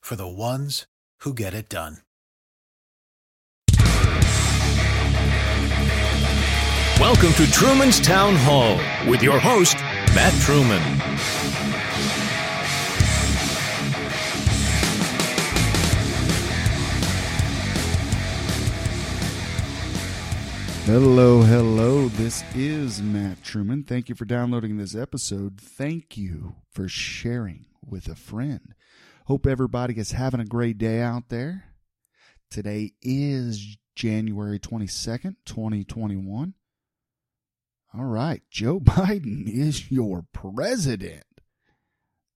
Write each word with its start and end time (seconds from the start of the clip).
for 0.00 0.16
the 0.16 0.28
ones 0.28 0.86
who 1.20 1.32
get 1.32 1.54
it 1.54 1.68
done. 1.68 1.98
Welcome 7.00 7.32
to 7.32 7.50
Truman's 7.50 7.98
Town 7.98 8.34
Hall 8.36 8.78
with 9.08 9.22
your 9.22 9.38
host, 9.38 9.76
Matt 10.14 10.34
Truman. 10.42 10.82
Hello, 20.84 21.42
hello. 21.42 22.08
This 22.08 22.42
is 22.54 23.00
Matt 23.00 23.42
Truman. 23.44 23.84
Thank 23.84 24.08
you 24.08 24.14
for 24.14 24.24
downloading 24.24 24.76
this 24.76 24.94
episode. 24.96 25.60
Thank 25.60 26.16
you 26.16 26.56
for 26.70 26.88
sharing 26.88 27.66
with 27.88 28.08
a 28.08 28.16
friend. 28.16 28.74
Hope 29.30 29.46
everybody 29.46 29.96
is 29.96 30.10
having 30.10 30.40
a 30.40 30.44
great 30.44 30.76
day 30.76 31.00
out 31.00 31.28
there. 31.28 31.66
Today 32.50 32.94
is 33.00 33.76
January 33.94 34.58
22nd, 34.58 35.36
2021. 35.44 36.54
All 37.94 38.04
right, 38.06 38.42
Joe 38.50 38.80
Biden 38.80 39.48
is 39.48 39.88
your 39.88 40.24
president. 40.32 41.22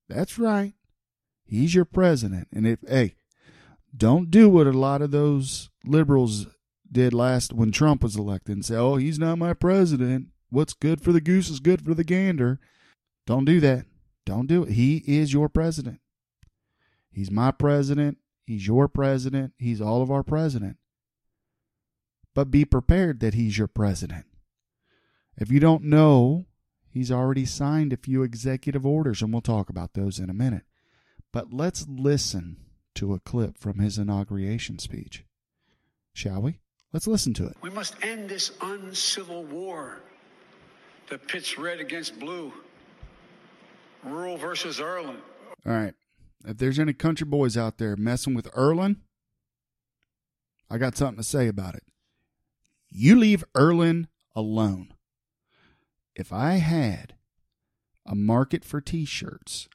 That's 0.09 0.39
right. 0.39 0.75
He's 1.45 1.75
your 1.75 1.85
president. 1.85 2.47
And 2.53 2.65
if, 2.65 2.79
hey, 2.87 3.17
don't 3.97 4.31
do 4.31 4.49
what 4.49 4.69
a 4.69 4.73
lot 4.73 5.03
of 5.03 5.11
those 5.11 5.71
liberals 5.85 6.47
did 6.93 7.13
last 7.13 7.53
when 7.53 7.73
Trump 7.73 8.05
was 8.05 8.15
elected 8.15 8.55
and 8.55 8.65
say, 8.65 8.77
oh, 8.77 8.95
he's 8.99 9.19
not 9.19 9.39
my 9.39 9.53
president. 9.53 10.29
What's 10.51 10.75
good 10.75 11.01
for 11.01 11.11
the 11.11 11.21
goose 11.21 11.51
is 11.51 11.59
good 11.59 11.85
for 11.85 11.93
the 11.93 12.05
gander. 12.05 12.61
Don't 13.27 13.47
do 13.47 13.59
that. 13.59 13.85
Don't 14.25 14.47
do 14.47 14.63
it. 14.63 14.75
He 14.75 14.99
is 15.09 15.33
your 15.33 15.49
president. 15.49 15.99
He's 17.15 17.31
my 17.31 17.51
president. 17.51 18.19
He's 18.45 18.67
your 18.67 18.89
president. 18.89 19.53
He's 19.59 19.81
all 19.81 20.03
of 20.03 20.11
our 20.11 20.23
president. 20.23 20.77
But 22.35 22.51
be 22.51 22.65
prepared 22.65 23.21
that 23.21 23.35
he's 23.35 23.57
your 23.57 23.69
president. 23.69 24.27
If 25.37 25.51
you 25.51 25.61
don't 25.61 25.85
know, 25.85 26.47
he's 26.91 27.13
already 27.13 27.47
signed 27.47 27.93
a 27.93 27.97
few 27.97 28.23
executive 28.23 28.85
orders, 28.85 29.23
and 29.23 29.33
we'll 29.33 29.43
talk 29.43 29.71
about 29.71 29.95
those 29.95 30.19
in 30.19 30.29
a 30.29 30.35
minute. 30.35 30.65
But 31.33 31.53
let's 31.53 31.87
listen 31.89 32.57
to 32.97 33.15
a 33.15 33.21
clip 33.21 33.59
from 33.59 33.79
his 33.79 33.99
inauguration 33.99 34.79
speech. 34.79 35.25
Shall 36.13 36.43
we? 36.43 36.59
Let's 36.93 37.09
listen 37.09 37.35
to 37.35 37.47
it. 37.47 37.57
We 37.61 37.71
must 37.71 37.97
end 38.05 38.29
this 38.29 38.53
uncivil 38.61 39.43
war 39.45 40.01
that 41.09 41.27
pits 41.27 41.59
red 41.59 41.81
against 41.81 42.19
blue, 42.19 42.53
rural 44.05 44.37
versus 44.37 44.81
urban. 44.81 45.17
All 45.67 45.73
right. 45.73 45.95
If 46.45 46.59
there's 46.59 46.79
any 46.79 46.93
country 46.93 47.27
boys 47.27 47.57
out 47.57 47.79
there 47.79 47.97
messing 47.97 48.35
with 48.35 48.49
Erlin, 48.57 48.99
I 50.71 50.79
got 50.79 50.97
something 50.97 51.17
to 51.17 51.23
say 51.23 51.49
about 51.49 51.75
it. 51.75 51.85
You 52.91 53.17
leave 53.17 53.45
Erlin 53.57 54.09
alone. 54.35 54.93
If 56.15 56.33
I 56.33 56.55
had 56.55 57.15
a 58.07 58.15
market 58.15 58.65
for 58.65 58.81
t 58.81 59.05
shirts, 59.05 59.69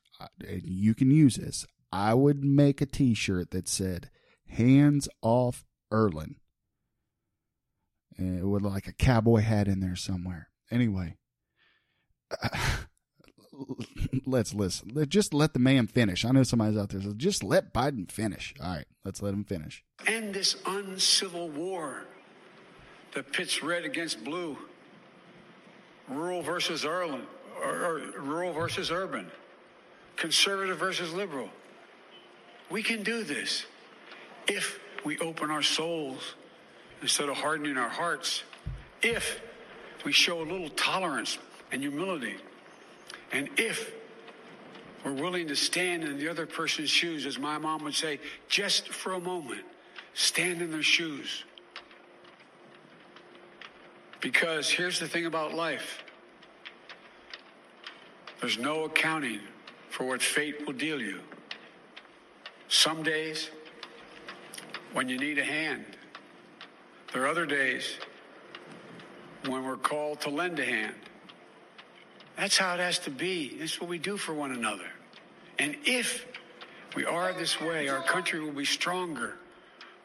and 0.47 0.61
you 0.63 0.93
can 0.93 1.11
use 1.11 1.35
this, 1.35 1.65
I 1.91 2.13
would 2.13 2.43
make 2.43 2.81
a 2.81 2.85
t 2.85 3.13
shirt 3.13 3.51
that 3.51 3.67
said, 3.67 4.09
Hands 4.47 5.07
off 5.21 5.63
Erlin 5.91 6.35
uh, 8.19 8.47
with 8.47 8.63
like 8.63 8.87
a 8.87 8.93
cowboy 8.93 9.41
hat 9.41 9.67
in 9.67 9.79
there 9.79 9.95
somewhere. 9.95 10.49
Anyway, 10.71 11.17
let's 14.25 14.53
listen. 14.53 14.91
Just 15.09 15.33
let 15.33 15.53
the 15.53 15.59
man 15.59 15.87
finish. 15.87 16.25
I 16.25 16.31
know 16.31 16.43
somebody's 16.43 16.77
out 16.77 16.89
there. 16.89 17.01
So 17.01 17.13
just 17.13 17.43
let 17.43 17.73
Biden 17.73 18.11
finish. 18.11 18.53
All 18.61 18.75
right, 18.75 18.85
let's 19.03 19.21
let 19.21 19.33
him 19.33 19.43
finish. 19.43 19.83
End 20.07 20.33
this 20.33 20.55
uncivil 20.65 21.49
war 21.49 22.05
that 23.13 23.31
pits 23.33 23.63
red 23.63 23.85
against 23.85 24.23
blue, 24.23 24.57
rural 26.07 26.41
versus 26.41 26.85
urban, 26.85 27.23
or, 27.61 28.01
rural 28.17 28.53
versus 28.53 28.91
urban, 28.91 29.31
conservative 30.15 30.77
versus 30.77 31.13
liberal. 31.13 31.49
We 32.69 32.83
can 32.83 33.03
do 33.03 33.23
this 33.23 33.65
if 34.47 34.79
we 35.03 35.17
open 35.19 35.49
our 35.49 35.63
souls 35.63 36.35
instead 37.01 37.29
of 37.29 37.37
hardening 37.37 37.77
our 37.77 37.89
hearts 37.89 38.43
if 39.01 39.41
we 40.05 40.11
show 40.11 40.41
a 40.41 40.43
little 40.43 40.69
tolerance 40.69 41.37
and 41.71 41.81
humility. 41.81 42.35
And 43.31 43.49
if 43.57 43.93
we're 45.03 45.13
willing 45.13 45.47
to 45.47 45.55
stand 45.55 46.03
in 46.03 46.17
the 46.17 46.27
other 46.27 46.45
person's 46.45 46.89
shoes, 46.89 47.25
as 47.25 47.37
my 47.37 47.57
mom 47.57 47.83
would 47.83 47.93
say, 47.93 48.19
just 48.47 48.89
for 48.89 49.13
a 49.13 49.19
moment, 49.19 49.63
stand 50.13 50.61
in 50.61 50.71
their 50.71 50.83
shoes. 50.83 51.43
Because 54.19 54.69
here's 54.69 54.99
the 54.99 55.07
thing 55.07 55.25
about 55.25 55.53
life 55.53 56.03
there's 58.41 58.57
no 58.57 58.85
accounting 58.85 59.41
for 59.89 60.05
what 60.05 60.21
fate 60.21 60.65
will 60.65 60.73
deal 60.73 61.01
you. 61.01 61.19
Some 62.69 63.03
days, 63.03 63.49
when 64.93 65.09
you 65.09 65.17
need 65.17 65.37
a 65.37 65.43
hand, 65.43 65.85
there 67.11 67.23
are 67.23 67.27
other 67.27 67.45
days 67.45 67.97
when 69.45 69.65
we're 69.65 69.77
called 69.77 70.21
to 70.21 70.29
lend 70.29 70.59
a 70.59 70.65
hand. 70.65 70.95
That's 72.39 72.57
how 72.57 72.73
it 72.73 72.79
has 72.79 72.99
to 72.99 73.09
be. 73.09 73.57
This 73.59 73.73
is 73.73 73.81
what 73.81 73.89
we 73.89 73.97
do 73.97 74.15
for 74.15 74.33
one 74.33 74.53
another. 74.53 74.87
And 75.59 75.75
if 75.83 76.25
we 76.95 77.03
are 77.03 77.33
this 77.33 77.59
way, 77.59 77.89
our 77.89 78.01
country 78.01 78.39
will 78.39 78.53
be 78.53 78.63
stronger, 78.63 79.35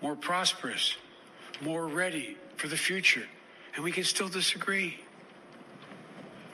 more 0.03 0.17
prosperous, 0.17 0.97
more 1.61 1.87
ready 1.87 2.37
for 2.57 2.67
the 2.67 2.77
future. 2.77 3.23
And 3.77 3.85
we 3.85 3.93
can 3.93 4.03
still 4.03 4.29
disagree. 4.29 4.99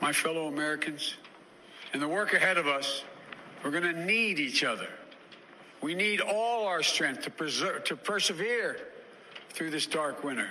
My 0.02 0.12
fellow 0.12 0.48
Americans, 0.48 1.14
in 1.94 2.00
the 2.00 2.08
work 2.08 2.34
ahead 2.34 2.58
of 2.58 2.66
us, 2.66 3.02
we're 3.64 3.70
going 3.70 3.82
to 3.84 4.04
need 4.04 4.38
each 4.38 4.62
other. 4.62 4.88
We 5.80 5.94
need 5.94 6.20
all 6.20 6.66
our 6.66 6.82
strength 6.82 7.22
to, 7.22 7.30
preserve, 7.30 7.84
to 7.84 7.96
persevere 7.96 8.76
through 9.48 9.70
this 9.70 9.86
dark 9.86 10.24
winter. 10.24 10.50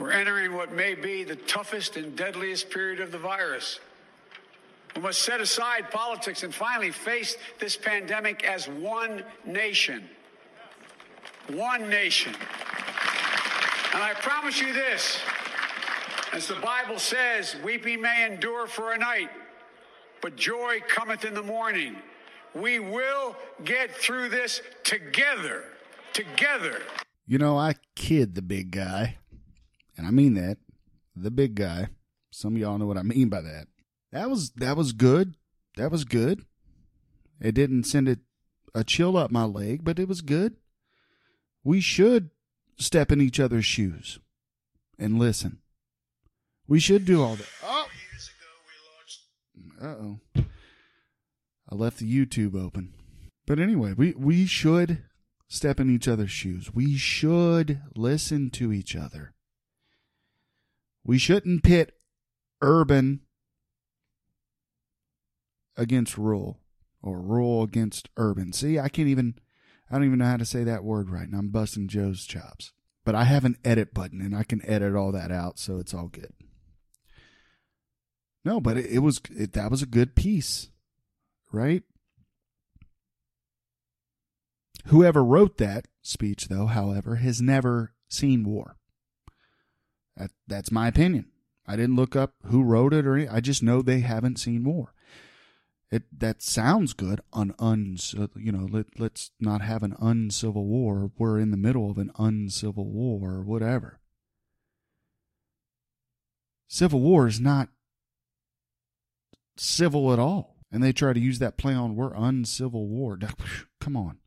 We're 0.00 0.12
entering 0.12 0.54
what 0.54 0.72
may 0.72 0.94
be 0.94 1.24
the 1.24 1.36
toughest 1.36 1.98
and 1.98 2.16
deadliest 2.16 2.70
period 2.70 3.00
of 3.00 3.12
the 3.12 3.18
virus. 3.18 3.80
We 4.96 5.02
must 5.02 5.20
set 5.20 5.42
aside 5.42 5.90
politics 5.90 6.42
and 6.42 6.54
finally 6.54 6.90
face 6.90 7.36
this 7.58 7.76
pandemic 7.76 8.42
as 8.42 8.66
one 8.66 9.22
nation. 9.44 10.08
One 11.48 11.90
nation. 11.90 12.34
And 13.92 14.02
I 14.02 14.14
promise 14.14 14.58
you 14.58 14.72
this 14.72 15.20
as 16.32 16.48
the 16.48 16.54
Bible 16.56 16.98
says, 16.98 17.56
weeping 17.62 18.00
may 18.00 18.24
endure 18.24 18.66
for 18.66 18.92
a 18.92 18.98
night, 18.98 19.28
but 20.22 20.34
joy 20.34 20.80
cometh 20.88 21.26
in 21.26 21.34
the 21.34 21.42
morning. 21.42 21.96
We 22.54 22.78
will 22.78 23.36
get 23.64 23.94
through 23.94 24.30
this 24.30 24.62
together. 24.82 25.64
Together. 26.14 26.80
You 27.26 27.36
know, 27.36 27.58
I 27.58 27.74
kid 27.96 28.34
the 28.34 28.42
big 28.42 28.70
guy, 28.70 29.18
and 29.96 30.06
I 30.06 30.10
mean 30.10 30.34
that. 30.34 30.58
The 31.16 31.30
big 31.30 31.54
guy. 31.54 31.88
Some 32.30 32.54
of 32.54 32.60
y'all 32.60 32.78
know 32.78 32.86
what 32.86 32.96
I 32.96 33.02
mean 33.04 33.28
by 33.28 33.40
that. 33.40 33.66
That 34.12 34.30
was 34.30 34.50
that 34.52 34.76
was 34.76 34.92
good. 34.92 35.34
That 35.76 35.90
was 35.90 36.04
good. 36.04 36.44
It 37.40 37.54
didn't 37.54 37.84
send 37.84 38.08
it 38.08 38.20
a 38.74 38.84
chill 38.84 39.16
up 39.16 39.30
my 39.30 39.44
leg, 39.44 39.84
but 39.84 39.98
it 39.98 40.08
was 40.08 40.20
good. 40.20 40.56
We 41.64 41.80
should 41.80 42.30
step 42.78 43.12
in 43.12 43.20
each 43.20 43.40
other's 43.40 43.64
shoes 43.64 44.18
and 44.98 45.18
listen. 45.18 45.58
We 46.66 46.80
should 46.80 47.04
do 47.04 47.22
all 47.22 47.36
that. 47.36 47.48
Oh. 47.64 47.86
Uh 49.80 49.86
oh. 49.86 50.20
I 50.36 51.74
left 51.74 51.98
the 51.98 52.26
YouTube 52.26 52.54
open. 52.54 52.92
But 53.46 53.58
anyway, 53.58 53.94
we, 53.96 54.12
we 54.12 54.46
should 54.46 55.02
step 55.48 55.80
in 55.80 55.92
each 55.92 56.06
other's 56.06 56.30
shoes. 56.30 56.74
We 56.74 56.96
should 56.96 57.80
listen 57.96 58.50
to 58.50 58.72
each 58.72 58.94
other. 58.94 59.32
We 61.04 61.18
shouldn't 61.18 61.62
pit 61.62 61.94
urban 62.60 63.20
against 65.76 66.18
rural 66.18 66.60
or 67.02 67.20
rural 67.20 67.62
against 67.62 68.10
urban. 68.16 68.52
See, 68.52 68.78
I 68.78 68.88
can't 68.88 69.08
even, 69.08 69.36
I 69.90 69.94
don't 69.94 70.04
even 70.04 70.18
know 70.18 70.26
how 70.26 70.36
to 70.36 70.44
say 70.44 70.64
that 70.64 70.84
word 70.84 71.08
right. 71.08 71.26
And 71.26 71.34
I'm 71.34 71.48
busting 71.48 71.88
Joe's 71.88 72.24
chops. 72.26 72.72
But 73.04 73.14
I 73.14 73.24
have 73.24 73.46
an 73.46 73.56
edit 73.64 73.94
button 73.94 74.20
and 74.20 74.36
I 74.36 74.42
can 74.42 74.64
edit 74.66 74.94
all 74.94 75.10
that 75.12 75.32
out, 75.32 75.58
so 75.58 75.78
it's 75.78 75.94
all 75.94 76.08
good. 76.08 76.32
No, 78.44 78.60
but 78.60 78.76
it, 78.76 78.86
it 78.86 78.98
was, 78.98 79.20
it, 79.30 79.52
that 79.54 79.70
was 79.70 79.82
a 79.82 79.86
good 79.86 80.14
piece, 80.14 80.70
right? 81.50 81.82
Whoever 84.86 85.24
wrote 85.24 85.56
that 85.58 85.86
speech, 86.02 86.48
though, 86.48 86.66
however, 86.66 87.16
has 87.16 87.40
never 87.40 87.94
seen 88.08 88.44
war. 88.44 88.76
That, 90.16 90.30
that's 90.46 90.72
my 90.72 90.88
opinion. 90.88 91.26
I 91.66 91.76
didn't 91.76 91.96
look 91.96 92.16
up 92.16 92.34
who 92.46 92.62
wrote 92.62 92.92
it 92.92 93.06
or 93.06 93.16
any, 93.16 93.28
I 93.28 93.40
just 93.40 93.62
know 93.62 93.80
they 93.80 94.00
haven't 94.00 94.38
seen 94.38 94.64
war. 94.64 94.92
It 95.90 96.04
that 96.16 96.40
sounds 96.40 96.92
good. 96.92 97.20
An 97.32 97.52
uns, 97.58 98.14
you 98.36 98.52
know, 98.52 98.68
let 98.70 99.00
let's 99.00 99.32
not 99.40 99.60
have 99.60 99.82
an 99.82 99.96
uncivil 100.00 100.64
war. 100.64 101.10
We're 101.18 101.40
in 101.40 101.50
the 101.50 101.56
middle 101.56 101.90
of 101.90 101.98
an 101.98 102.12
uncivil 102.16 102.88
war, 102.88 103.34
or 103.34 103.42
whatever. 103.42 103.98
Civil 106.68 107.00
war 107.00 107.26
is 107.26 107.40
not 107.40 107.70
civil 109.56 110.12
at 110.12 110.20
all, 110.20 110.56
and 110.70 110.80
they 110.80 110.92
try 110.92 111.12
to 111.12 111.18
use 111.18 111.40
that 111.40 111.56
play 111.56 111.74
on 111.74 111.96
we're 111.96 112.14
uncivil 112.14 112.86
war. 112.86 113.18
Come 113.80 113.96
on, 113.96 114.18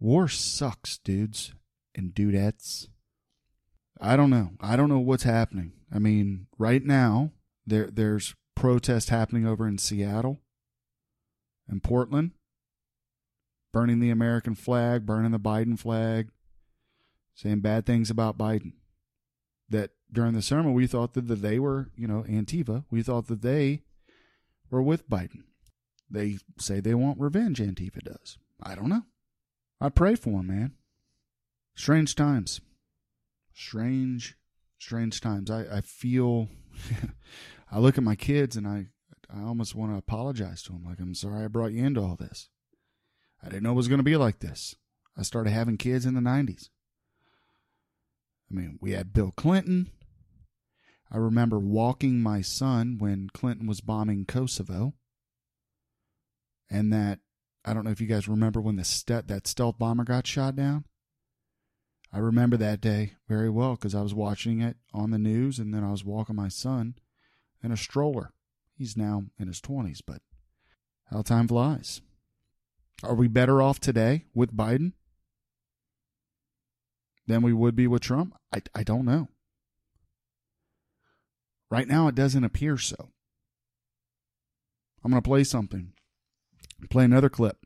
war 0.00 0.26
sucks, 0.26 0.98
dudes 0.98 1.54
and 1.94 2.12
dudettes. 2.12 2.88
I 4.00 4.16
don't 4.16 4.30
know. 4.30 4.52
I 4.60 4.76
don't 4.76 4.88
know 4.88 4.98
what's 4.98 5.24
happening. 5.24 5.72
I 5.92 5.98
mean, 5.98 6.46
right 6.58 6.84
now 6.84 7.32
there 7.66 7.88
there's 7.90 8.34
protest 8.54 9.10
happening 9.10 9.46
over 9.46 9.66
in 9.66 9.78
Seattle 9.78 10.40
and 11.68 11.82
Portland, 11.82 12.32
burning 13.72 14.00
the 14.00 14.10
American 14.10 14.54
flag, 14.54 15.06
burning 15.06 15.32
the 15.32 15.38
Biden 15.40 15.78
flag, 15.78 16.28
saying 17.34 17.60
bad 17.60 17.86
things 17.86 18.10
about 18.10 18.38
Biden. 18.38 18.72
That 19.68 19.90
during 20.10 20.32
the 20.32 20.42
sermon 20.42 20.72
we 20.72 20.86
thought 20.86 21.14
that 21.14 21.22
they 21.22 21.58
were, 21.58 21.90
you 21.94 22.06
know, 22.06 22.24
Antifa, 22.28 22.84
we 22.90 23.02
thought 23.02 23.26
that 23.26 23.42
they 23.42 23.82
were 24.70 24.82
with 24.82 25.08
Biden. 25.08 25.42
They 26.10 26.38
say 26.58 26.80
they 26.80 26.94
want 26.94 27.20
revenge, 27.20 27.58
Antifa 27.60 28.02
does. 28.02 28.38
I 28.62 28.74
don't 28.74 28.88
know. 28.88 29.02
I 29.80 29.90
pray 29.90 30.14
for 30.14 30.30
them, 30.30 30.46
man. 30.48 30.72
Strange 31.74 32.14
times. 32.14 32.60
Strange, 33.58 34.36
strange 34.78 35.20
times. 35.20 35.50
I, 35.50 35.78
I 35.78 35.80
feel 35.80 36.48
I 37.72 37.80
look 37.80 37.98
at 37.98 38.04
my 38.04 38.14
kids 38.14 38.54
and 38.54 38.68
I, 38.68 38.86
I 39.28 39.42
almost 39.42 39.74
want 39.74 39.90
to 39.90 39.98
apologize 39.98 40.62
to 40.62 40.72
them. 40.72 40.84
Like, 40.86 41.00
I'm 41.00 41.12
sorry 41.12 41.44
I 41.44 41.48
brought 41.48 41.72
you 41.72 41.84
into 41.84 42.00
all 42.00 42.14
this. 42.14 42.50
I 43.42 43.48
didn't 43.48 43.64
know 43.64 43.72
it 43.72 43.74
was 43.74 43.88
going 43.88 43.98
to 43.98 44.04
be 44.04 44.16
like 44.16 44.38
this. 44.38 44.76
I 45.16 45.22
started 45.22 45.50
having 45.50 45.76
kids 45.76 46.06
in 46.06 46.14
the 46.14 46.20
90s. 46.20 46.68
I 48.48 48.54
mean, 48.54 48.78
we 48.80 48.92
had 48.92 49.12
Bill 49.12 49.32
Clinton. 49.36 49.90
I 51.10 51.16
remember 51.16 51.58
walking 51.58 52.22
my 52.22 52.42
son 52.42 52.96
when 52.98 53.28
Clinton 53.34 53.66
was 53.66 53.80
bombing 53.80 54.24
Kosovo. 54.24 54.94
And 56.70 56.92
that, 56.92 57.18
I 57.64 57.74
don't 57.74 57.84
know 57.84 57.90
if 57.90 58.00
you 58.00 58.06
guys 58.06 58.28
remember 58.28 58.60
when 58.60 58.76
the 58.76 58.84
st- 58.84 59.26
that 59.26 59.48
stealth 59.48 59.80
bomber 59.80 60.04
got 60.04 60.28
shot 60.28 60.54
down. 60.54 60.84
I 62.12 62.18
remember 62.18 62.56
that 62.56 62.80
day 62.80 63.14
very 63.28 63.50
well 63.50 63.72
because 63.74 63.94
I 63.94 64.00
was 64.00 64.14
watching 64.14 64.60
it 64.60 64.76
on 64.94 65.10
the 65.10 65.18
news 65.18 65.58
and 65.58 65.74
then 65.74 65.84
I 65.84 65.90
was 65.90 66.04
walking 66.04 66.36
my 66.36 66.48
son 66.48 66.94
in 67.62 67.70
a 67.70 67.76
stroller. 67.76 68.32
He's 68.74 68.96
now 68.96 69.24
in 69.38 69.48
his 69.48 69.60
20s, 69.60 70.00
but 70.06 70.22
how 71.10 71.22
time 71.22 71.48
flies. 71.48 72.00
Are 73.02 73.14
we 73.14 73.28
better 73.28 73.60
off 73.60 73.78
today 73.78 74.24
with 74.34 74.56
Biden 74.56 74.92
than 77.26 77.42
we 77.42 77.52
would 77.52 77.76
be 77.76 77.86
with 77.86 78.02
Trump? 78.02 78.34
I, 78.52 78.62
I 78.74 78.82
don't 78.82 79.04
know. 79.04 79.28
Right 81.70 81.86
now, 81.86 82.08
it 82.08 82.14
doesn't 82.14 82.44
appear 82.44 82.78
so. 82.78 83.10
I'm 85.04 85.10
going 85.10 85.22
to 85.22 85.28
play 85.28 85.44
something, 85.44 85.92
play 86.90 87.04
another 87.04 87.28
clip 87.28 87.58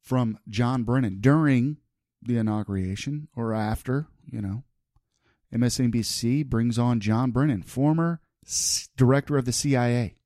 from 0.00 0.38
John 0.48 0.82
Brennan 0.82 1.18
during 1.20 1.76
the 2.26 2.38
inauguration 2.38 3.28
or 3.36 3.52
after, 3.52 4.06
you 4.30 4.40
know. 4.40 4.64
MSNBC 5.54 6.46
brings 6.46 6.78
on 6.78 7.00
John 7.00 7.30
Brennan, 7.30 7.62
former 7.62 8.20
director 8.96 9.36
of 9.36 9.44
the 9.44 9.52
CIA. 9.52 10.16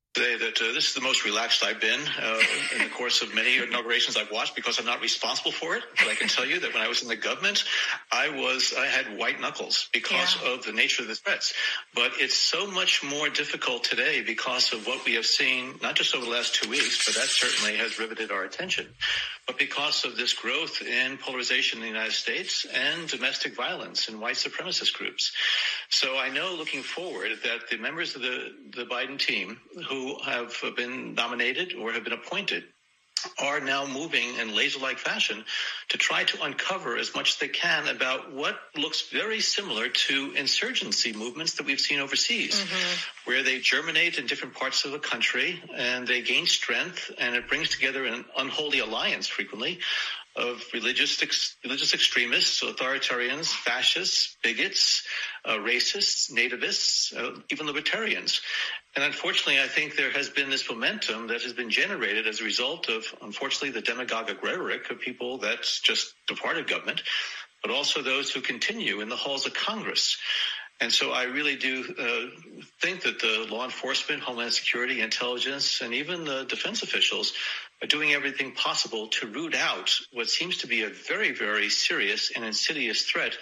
That 0.50 0.62
uh, 0.62 0.72
this 0.72 0.88
is 0.88 0.94
the 0.94 1.00
most 1.00 1.24
relaxed 1.24 1.64
I've 1.64 1.80
been 1.80 2.00
uh, 2.00 2.38
in 2.74 2.82
the 2.82 2.90
course 2.90 3.22
of 3.22 3.34
many 3.34 3.58
inaugurations 3.58 4.16
I've 4.16 4.30
watched 4.30 4.56
because 4.56 4.78
I'm 4.78 4.86
not 4.86 5.00
responsible 5.00 5.52
for 5.52 5.76
it. 5.76 5.84
But 5.96 6.08
I 6.08 6.14
can 6.14 6.28
tell 6.28 6.46
you 6.46 6.60
that 6.60 6.74
when 6.74 6.82
I 6.82 6.88
was 6.88 7.02
in 7.02 7.08
the 7.08 7.16
government, 7.16 7.64
I 8.10 8.30
was 8.30 8.74
I 8.76 8.86
had 8.86 9.18
white 9.18 9.40
knuckles 9.40 9.88
because 9.92 10.36
yeah. 10.42 10.54
of 10.54 10.64
the 10.64 10.72
nature 10.72 11.02
of 11.02 11.08
the 11.08 11.14
threats. 11.14 11.54
But 11.94 12.12
it's 12.18 12.34
so 12.34 12.66
much 12.66 13.02
more 13.04 13.28
difficult 13.28 13.84
today 13.84 14.22
because 14.22 14.72
of 14.72 14.86
what 14.86 15.04
we 15.04 15.14
have 15.14 15.26
seen, 15.26 15.74
not 15.82 15.94
just 15.94 16.14
over 16.14 16.24
the 16.24 16.30
last 16.30 16.54
two 16.54 16.68
weeks, 16.68 17.04
but 17.06 17.14
that 17.14 17.28
certainly 17.28 17.76
has 17.76 17.98
riveted 17.98 18.30
our 18.30 18.44
attention 18.44 18.86
but 19.50 19.58
because 19.58 20.04
of 20.04 20.16
this 20.16 20.32
growth 20.32 20.80
in 20.80 21.16
polarization 21.16 21.78
in 21.78 21.82
the 21.82 21.88
United 21.88 22.12
States 22.12 22.64
and 22.72 23.08
domestic 23.08 23.56
violence 23.56 24.08
in 24.08 24.20
white 24.20 24.36
supremacist 24.36 24.94
groups. 24.94 25.32
So 25.88 26.16
I 26.16 26.28
know 26.28 26.54
looking 26.54 26.84
forward 26.84 27.32
that 27.42 27.68
the 27.68 27.76
members 27.76 28.14
of 28.14 28.22
the, 28.22 28.54
the 28.76 28.84
Biden 28.84 29.18
team 29.18 29.58
who 29.88 30.20
have 30.24 30.39
been 30.76 31.14
nominated 31.14 31.74
or 31.74 31.92
have 31.92 32.04
been 32.04 32.12
appointed 32.12 32.64
are 33.38 33.60
now 33.60 33.86
moving 33.86 34.36
in 34.36 34.54
laser-like 34.54 34.98
fashion 34.98 35.44
to 35.88 35.98
try 35.98 36.24
to 36.24 36.42
uncover 36.42 36.96
as 36.96 37.14
much 37.14 37.32
as 37.32 37.38
they 37.38 37.48
can 37.48 37.88
about 37.88 38.32
what 38.32 38.58
looks 38.76 39.10
very 39.10 39.40
similar 39.40 39.88
to 39.88 40.32
insurgency 40.36 41.12
movements 41.12 41.54
that 41.54 41.66
we've 41.66 41.80
seen 41.80 42.00
overseas, 42.00 42.54
mm-hmm. 42.54 43.30
where 43.30 43.42
they 43.42 43.58
germinate 43.58 44.18
in 44.18 44.26
different 44.26 44.54
parts 44.54 44.84
of 44.84 44.92
the 44.92 44.98
country 44.98 45.62
and 45.76 46.06
they 46.06 46.22
gain 46.22 46.46
strength 46.46 47.10
and 47.18 47.34
it 47.34 47.48
brings 47.48 47.68
together 47.70 48.04
an 48.04 48.24
unholy 48.36 48.78
alliance 48.78 49.26
frequently 49.26 49.80
of 50.36 50.62
religious 50.72 51.22
ex- 51.22 51.56
religious 51.64 51.92
extremists, 51.92 52.62
authoritarians, 52.62 53.48
fascists, 53.48 54.36
bigots, 54.42 55.04
uh, 55.44 55.56
racists, 55.56 56.30
nativists, 56.30 57.14
uh, 57.16 57.40
even 57.50 57.66
libertarians. 57.66 58.40
And 58.96 59.04
unfortunately, 59.04 59.60
I 59.60 59.68
think 59.68 59.96
there 59.96 60.10
has 60.10 60.28
been 60.28 60.50
this 60.50 60.68
momentum 60.68 61.28
that 61.28 61.42
has 61.42 61.52
been 61.52 61.70
generated 61.70 62.26
as 62.26 62.40
a 62.40 62.44
result 62.44 62.88
of, 62.88 63.04
unfortunately, 63.22 63.70
the 63.70 63.82
demagogic 63.82 64.42
rhetoric 64.42 64.90
of 64.90 65.00
people 65.00 65.38
that 65.38 65.62
just 65.62 66.14
departed 66.26 66.68
government, 66.68 67.02
but 67.62 67.70
also 67.70 68.02
those 68.02 68.30
who 68.32 68.40
continue 68.40 69.00
in 69.00 69.08
the 69.08 69.16
halls 69.16 69.46
of 69.46 69.54
Congress. 69.54 70.18
And 70.80 70.90
so 70.90 71.12
I 71.12 71.24
really 71.24 71.56
do 71.56 71.84
uh, 71.98 72.62
think 72.80 73.02
that 73.02 73.20
the 73.20 73.46
law 73.50 73.64
enforcement, 73.64 74.22
Homeland 74.22 74.54
Security, 74.54 75.02
intelligence, 75.02 75.82
and 75.82 75.92
even 75.94 76.24
the 76.24 76.44
defense 76.44 76.82
officials 76.82 77.34
are 77.82 77.86
doing 77.86 78.12
everything 78.12 78.52
possible 78.52 79.08
to 79.08 79.26
root 79.26 79.54
out 79.54 79.94
what 80.12 80.28
seems 80.28 80.58
to 80.58 80.66
be 80.66 80.82
a 80.82 80.88
very, 80.88 81.32
very 81.32 81.68
serious 81.68 82.32
and 82.34 82.44
insidious 82.44 83.02
threat 83.02 83.36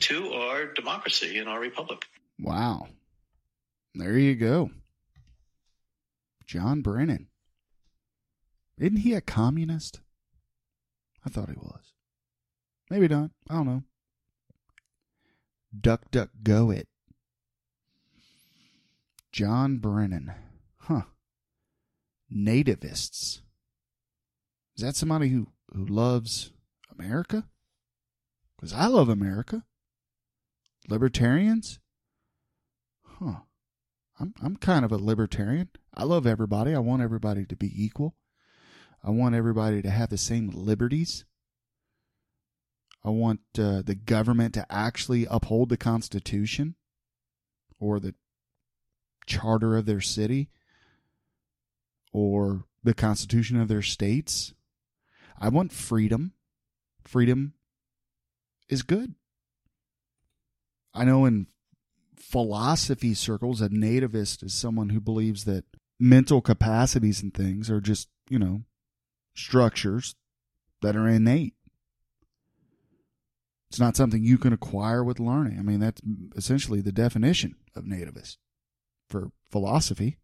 to 0.00 0.32
our 0.32 0.66
democracy 0.66 1.38
and 1.38 1.48
our 1.48 1.60
republic. 1.60 2.06
Wow. 2.40 2.88
There 3.94 4.18
you 4.18 4.34
go. 4.34 4.70
John 6.48 6.80
Brennan. 6.80 7.28
Isn't 8.78 8.98
he 8.98 9.12
a 9.12 9.20
communist? 9.20 10.00
I 11.24 11.28
thought 11.28 11.50
he 11.50 11.56
was. 11.56 11.92
Maybe 12.90 13.06
not. 13.06 13.30
I 13.50 13.54
don't 13.54 13.66
know. 13.66 13.82
Duck, 15.78 16.10
duck, 16.10 16.30
go 16.42 16.70
it. 16.70 16.88
John 19.30 19.76
Brennan. 19.76 20.32
Huh. 20.78 21.02
Nativists. 22.34 23.42
Is 24.74 24.82
that 24.82 24.96
somebody 24.96 25.28
who, 25.28 25.48
who 25.74 25.84
loves 25.84 26.52
America? 26.90 27.44
Because 28.56 28.72
I 28.72 28.86
love 28.86 29.10
America. 29.10 29.64
Libertarians? 30.88 31.78
Huh. 33.02 33.40
I'm 34.20 34.34
I'm 34.42 34.56
kind 34.56 34.84
of 34.84 34.92
a 34.92 34.96
libertarian. 34.96 35.68
I 35.98 36.04
love 36.04 36.28
everybody. 36.28 36.76
I 36.76 36.78
want 36.78 37.02
everybody 37.02 37.44
to 37.44 37.56
be 37.56 37.72
equal. 37.74 38.14
I 39.02 39.10
want 39.10 39.34
everybody 39.34 39.82
to 39.82 39.90
have 39.90 40.10
the 40.10 40.16
same 40.16 40.48
liberties. 40.54 41.24
I 43.04 43.10
want 43.10 43.40
uh, 43.58 43.82
the 43.82 43.96
government 43.96 44.54
to 44.54 44.66
actually 44.70 45.26
uphold 45.28 45.70
the 45.70 45.76
Constitution 45.76 46.76
or 47.80 47.98
the 47.98 48.14
charter 49.26 49.76
of 49.76 49.86
their 49.86 50.00
city 50.00 50.50
or 52.12 52.64
the 52.84 52.94
Constitution 52.94 53.60
of 53.60 53.66
their 53.66 53.82
states. 53.82 54.54
I 55.36 55.48
want 55.48 55.72
freedom. 55.72 56.32
Freedom 57.04 57.54
is 58.68 58.82
good. 58.82 59.14
I 60.94 61.04
know 61.04 61.24
in 61.24 61.48
philosophy 62.16 63.14
circles, 63.14 63.60
a 63.60 63.68
nativist 63.68 64.44
is 64.44 64.54
someone 64.54 64.90
who 64.90 65.00
believes 65.00 65.44
that 65.44 65.64
mental 65.98 66.40
capacities 66.40 67.22
and 67.22 67.34
things 67.34 67.70
are 67.70 67.80
just, 67.80 68.08
you 68.28 68.38
know, 68.38 68.62
structures 69.34 70.14
that 70.82 70.96
are 70.96 71.08
innate. 71.08 71.54
It's 73.70 73.80
not 73.80 73.96
something 73.96 74.22
you 74.22 74.38
can 74.38 74.52
acquire 74.52 75.04
with 75.04 75.20
learning. 75.20 75.58
I 75.58 75.62
mean, 75.62 75.80
that's 75.80 76.00
essentially 76.36 76.80
the 76.80 76.92
definition 76.92 77.56
of 77.76 77.84
nativist 77.84 78.38
for 79.08 79.30
philosophy. 79.50 80.18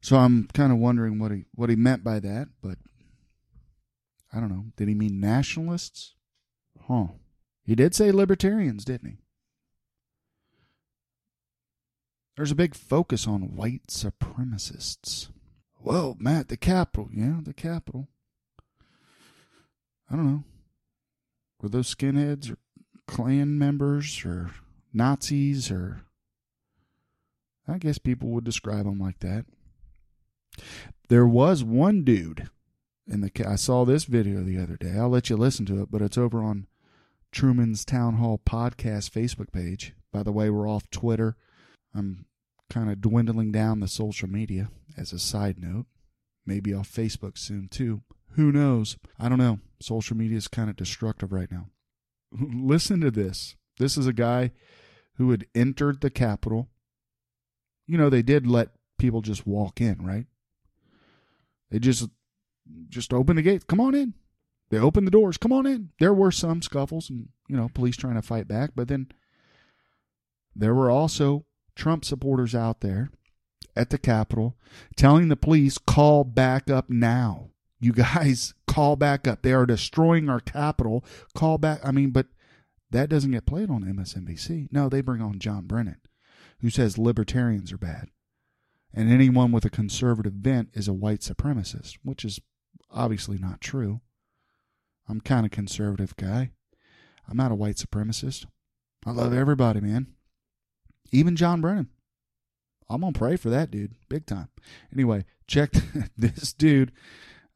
So 0.00 0.16
I'm 0.16 0.48
kind 0.54 0.72
of 0.72 0.78
wondering 0.78 1.18
what 1.18 1.32
he 1.32 1.44
what 1.54 1.70
he 1.70 1.76
meant 1.76 2.04
by 2.04 2.20
that, 2.20 2.48
but 2.62 2.78
I 4.32 4.40
don't 4.40 4.50
know. 4.50 4.66
Did 4.76 4.88
he 4.88 4.94
mean 4.94 5.20
nationalists? 5.20 6.14
Huh. 6.86 7.08
He 7.64 7.74
did 7.74 7.94
say 7.94 8.12
libertarians, 8.12 8.84
didn't 8.84 9.10
he? 9.10 9.18
There's 12.38 12.52
a 12.52 12.54
big 12.54 12.76
focus 12.76 13.26
on 13.26 13.56
white 13.56 13.88
supremacists. 13.88 15.28
Well, 15.82 16.16
Matt, 16.20 16.46
the 16.46 16.56
Capitol. 16.56 17.08
Yeah, 17.12 17.38
the 17.42 17.52
Capitol. 17.52 18.06
I 20.08 20.14
don't 20.14 20.24
know. 20.24 20.44
Were 21.60 21.68
those 21.68 21.92
skinheads 21.92 22.52
or 22.52 22.58
Klan 23.08 23.58
members 23.58 24.24
or 24.24 24.52
Nazis 24.94 25.68
or. 25.68 26.02
I 27.66 27.78
guess 27.78 27.98
people 27.98 28.28
would 28.28 28.44
describe 28.44 28.84
them 28.84 29.00
like 29.00 29.18
that. 29.18 29.44
There 31.08 31.26
was 31.26 31.64
one 31.64 32.04
dude 32.04 32.48
in 33.08 33.20
the. 33.20 33.32
I 33.44 33.56
saw 33.56 33.84
this 33.84 34.04
video 34.04 34.44
the 34.44 34.62
other 34.62 34.76
day. 34.76 34.92
I'll 34.96 35.08
let 35.08 35.28
you 35.28 35.36
listen 35.36 35.66
to 35.66 35.82
it, 35.82 35.90
but 35.90 36.02
it's 36.02 36.16
over 36.16 36.40
on 36.40 36.68
Truman's 37.32 37.84
Town 37.84 38.14
Hall 38.14 38.40
podcast 38.46 39.10
Facebook 39.10 39.50
page. 39.50 39.92
By 40.12 40.22
the 40.22 40.30
way, 40.30 40.48
we're 40.48 40.68
off 40.68 40.88
Twitter. 40.90 41.36
I'm 41.92 42.26
kind 42.70 42.90
of 42.90 43.00
dwindling 43.00 43.52
down 43.52 43.80
the 43.80 43.88
social 43.88 44.28
media 44.28 44.68
as 44.96 45.12
a 45.12 45.18
side 45.18 45.58
note. 45.58 45.86
Maybe 46.46 46.72
off 46.72 46.90
Facebook 46.90 47.36
soon 47.36 47.68
too. 47.68 48.02
Who 48.32 48.52
knows? 48.52 48.96
I 49.18 49.28
don't 49.28 49.38
know. 49.38 49.60
Social 49.80 50.16
media 50.16 50.36
is 50.36 50.48
kind 50.48 50.70
of 50.70 50.76
destructive 50.76 51.32
right 51.32 51.50
now. 51.50 51.66
Listen 52.32 53.00
to 53.00 53.10
this. 53.10 53.56
This 53.78 53.96
is 53.96 54.06
a 54.06 54.12
guy 54.12 54.52
who 55.14 55.30
had 55.30 55.46
entered 55.54 56.00
the 56.00 56.10
Capitol. 56.10 56.68
You 57.86 57.98
know, 57.98 58.10
they 58.10 58.22
did 58.22 58.46
let 58.46 58.70
people 58.98 59.20
just 59.20 59.46
walk 59.46 59.80
in, 59.80 60.04
right? 60.04 60.26
They 61.70 61.78
just 61.78 62.08
just 62.88 63.12
opened 63.12 63.38
the 63.38 63.42
gates. 63.42 63.64
Come 63.64 63.80
on 63.80 63.94
in. 63.94 64.14
They 64.70 64.78
opened 64.78 65.06
the 65.06 65.12
doors. 65.12 65.38
Come 65.38 65.52
on 65.52 65.66
in. 65.66 65.90
There 65.98 66.12
were 66.12 66.30
some 66.30 66.60
scuffles 66.60 67.08
and, 67.08 67.28
you 67.48 67.56
know, 67.56 67.70
police 67.72 67.96
trying 67.96 68.16
to 68.16 68.22
fight 68.22 68.46
back, 68.46 68.70
but 68.74 68.88
then 68.88 69.08
there 70.54 70.74
were 70.74 70.90
also 70.90 71.46
Trump 71.78 72.04
supporters 72.04 72.54
out 72.54 72.80
there 72.80 73.10
at 73.76 73.90
the 73.90 73.98
Capitol 73.98 74.56
telling 74.96 75.28
the 75.28 75.36
police, 75.36 75.78
call 75.78 76.24
back 76.24 76.68
up 76.68 76.90
now. 76.90 77.50
You 77.80 77.92
guys 77.92 78.52
call 78.66 78.96
back 78.96 79.26
up. 79.26 79.42
They 79.42 79.52
are 79.52 79.64
destroying 79.64 80.28
our 80.28 80.40
Capitol. 80.40 81.04
Call 81.34 81.56
back. 81.56 81.80
I 81.84 81.92
mean, 81.92 82.10
but 82.10 82.26
that 82.90 83.08
doesn't 83.08 83.30
get 83.30 83.46
played 83.46 83.70
on 83.70 83.84
MSNBC. 83.84 84.68
No, 84.72 84.88
they 84.88 85.00
bring 85.00 85.22
on 85.22 85.38
John 85.38 85.66
Brennan, 85.66 86.00
who 86.60 86.68
says 86.68 86.98
libertarians 86.98 87.72
are 87.72 87.78
bad. 87.78 88.08
And 88.92 89.10
anyone 89.10 89.52
with 89.52 89.64
a 89.64 89.70
conservative 89.70 90.42
bent 90.42 90.70
is 90.74 90.88
a 90.88 90.92
white 90.92 91.20
supremacist, 91.20 91.98
which 92.02 92.24
is 92.24 92.40
obviously 92.90 93.38
not 93.38 93.60
true. 93.60 94.00
I'm 95.08 95.20
kind 95.20 95.46
of 95.46 95.52
conservative 95.52 96.16
guy. 96.16 96.50
I'm 97.28 97.36
not 97.36 97.52
a 97.52 97.54
white 97.54 97.76
supremacist. 97.76 98.46
I 99.06 99.12
love 99.12 99.32
everybody, 99.32 99.80
man. 99.80 100.08
Even 101.10 101.36
John 101.36 101.60
Brennan. 101.60 101.88
I'm 102.90 103.02
to 103.02 103.12
pray 103.12 103.36
for 103.36 103.50
that 103.50 103.70
dude 103.70 103.94
big 104.08 104.24
time. 104.26 104.48
Anyway, 104.92 105.24
check 105.46 105.72
this 106.16 106.52
dude. 106.52 106.92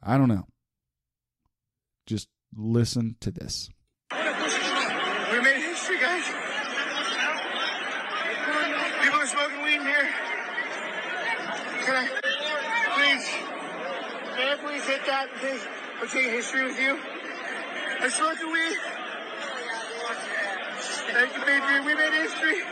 I 0.03 0.19
don't 0.19 0.29
know. 0.29 0.47
Just 2.07 2.29
listen 2.55 3.17
to 3.21 3.31
this. 3.31 3.71
We 4.13 5.41
made 5.41 5.63
history, 5.63 5.99
guys. 5.99 6.25
People 9.03 9.21
are 9.21 9.27
smoking 9.27 9.63
weed 9.63 9.77
in 9.77 9.83
here. 9.83 10.09
Can 11.85 11.97
I, 11.97 12.09
please, 12.95 13.27
can 14.37 14.49
I 14.49 14.57
please 14.63 14.85
hit 14.85 15.07
that 15.07 15.29
and 15.33 15.41
take, 15.41 15.63
or 16.03 16.07
take 16.07 16.31
history 16.31 16.65
with 16.65 16.79
you? 16.79 16.99
I 18.01 18.09
smoked 18.09 18.43
weed. 18.43 18.79
Thank 21.13 21.35
you, 21.35 21.43
Patriot. 21.43 21.85
We 21.85 21.95
made 21.95 22.13
history. 22.13 22.63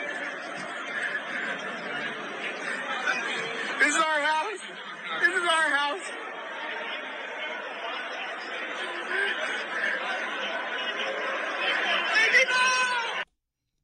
This 3.79 3.95
is 3.95 3.97
our 3.97 4.21
house. 4.21 4.61
This 5.21 5.35
is 5.35 5.49
our 5.49 5.71
house. 5.77 6.11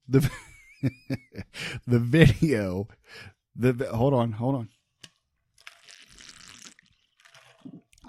The 0.08 0.30
the 1.86 1.98
video 1.98 2.88
the 3.58 3.88
hold 3.92 4.14
on, 4.14 4.32
hold 4.32 4.54
on. 4.54 4.68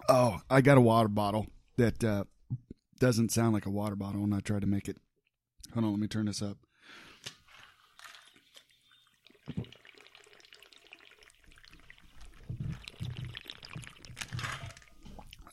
Oh, 0.09 0.39
I 0.49 0.61
got 0.61 0.77
a 0.77 0.81
water 0.81 1.07
bottle 1.07 1.47
that 1.77 2.03
uh, 2.03 2.25
doesn't 2.99 3.31
sound 3.31 3.53
like 3.53 3.65
a 3.65 3.69
water 3.69 3.95
bottle, 3.95 4.23
and 4.23 4.33
I 4.33 4.39
tried 4.39 4.61
to 4.61 4.67
make 4.67 4.87
it. 4.87 4.97
Hold 5.73 5.85
on, 5.85 5.91
let 5.91 5.99
me 5.99 6.07
turn 6.07 6.25
this 6.25 6.41
up. 6.41 6.57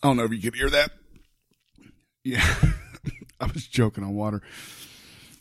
I 0.03 0.09
don't 0.09 0.17
know 0.17 0.25
if 0.25 0.33
you 0.33 0.41
could 0.41 0.55
hear 0.55 0.71
that. 0.71 0.91
Yeah, 2.23 2.45
I 3.41 3.47
was 3.47 3.67
joking 3.67 4.05
on 4.05 4.15
water. 4.15 4.43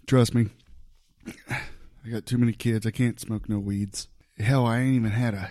Trust 0.08 0.34
me, 0.34 0.48
I 2.06 2.10
got 2.10 2.26
too 2.26 2.38
many 2.38 2.54
kids. 2.54 2.86
I 2.86 2.92
can't 2.92 3.20
smoke 3.20 3.48
no 3.48 3.60
weeds. 3.60 4.10
Hell, 4.38 4.66
I 4.66 4.80
ain't 4.80 4.96
even 4.96 5.12
had 5.12 5.34
a 5.34 5.50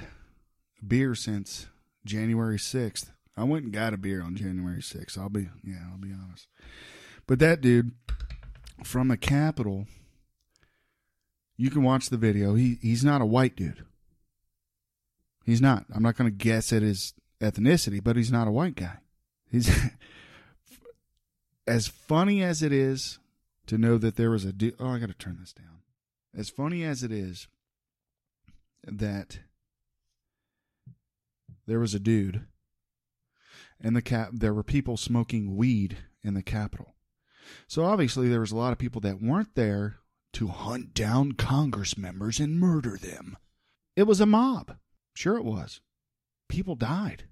beer 0.87 1.15
since 1.15 1.69
January 2.05 2.59
6th. 2.59 3.11
I 3.37 3.45
went 3.45 3.65
and 3.65 3.73
got 3.73 3.95
a 3.95 3.97
beer 3.97 4.23
on 4.23 4.37
January 4.37 4.81
6th. 4.81 5.17
I'll 5.17 5.31
be, 5.31 5.49
yeah, 5.65 5.87
I'll 5.91 5.99
be 5.99 6.13
honest. 6.13 6.49
But 7.27 7.39
that 7.39 7.61
dude 7.61 7.93
from 8.85 9.09
the 9.09 9.17
Capitol, 9.17 9.87
you 11.57 11.71
can 11.71 11.83
watch 11.83 12.11
the 12.11 12.17
video. 12.17 12.55
He 12.55 12.79
he's 12.83 13.05
not 13.05 13.23
a 13.23 13.27
white 13.27 13.57
dude. 13.57 13.85
He's 15.45 15.61
not. 15.61 15.87
I'm 15.95 16.03
not 16.03 16.17
going 16.17 16.31
to 16.31 16.37
guess 16.37 16.73
at 16.73 16.83
his 16.83 17.15
ethnicity, 17.41 18.03
but 18.03 18.17
he's 18.17 18.33
not 18.33 18.49
a 18.49 18.53
white 18.53 18.77
guy. 18.77 18.99
He's 19.51 19.71
as 21.67 21.89
funny 21.89 22.43
as 22.43 22.63
it 22.63 22.73
is 22.73 23.19
to 23.67 23.79
know 23.79 23.97
that 23.99 24.17
there 24.17 24.31
was 24.31 24.45
a 24.45 24.53
dude. 24.53 24.77
Oh, 24.79 24.89
I 24.89 24.99
got 24.99 25.09
to 25.09 25.15
turn 25.15 25.39
this 25.41 25.53
down. 25.53 25.79
As 26.35 26.49
funny 26.49 26.83
as 26.83 27.03
it 27.03 27.13
is 27.13 27.47
that 28.85 29.41
there 31.67 31.79
was 31.79 31.95
a 31.95 32.01
dude 32.01 32.47
in 33.83 33.95
the 33.95 34.03
cap 34.03 34.31
there 34.33 34.55
were 34.55 34.63
people 34.63 34.97
smoking 34.97 35.57
weed 35.57 35.99
in 36.23 36.35
the 36.35 36.43
capitol. 36.43 36.95
So 37.67 37.85
obviously 37.85 38.29
there 38.29 38.41
was 38.41 38.53
a 38.53 38.57
lot 38.57 38.73
of 38.73 38.79
people 38.79 39.01
that 39.03 39.21
weren't 39.21 39.55
there 39.55 39.97
to 40.35 40.49
hunt 40.49 40.95
down 40.95 41.33
congress 41.33 41.99
members 41.99 42.41
and 42.41 42.59
murder 42.59 42.97
them. 42.97 43.37
It 43.97 44.05
was 44.05 44.21
a 44.21 44.27
mob. 44.27 44.77
Sure 45.15 45.37
it 45.37 45.45
was. 45.45 45.81
People 46.49 46.77
died. 46.77 47.25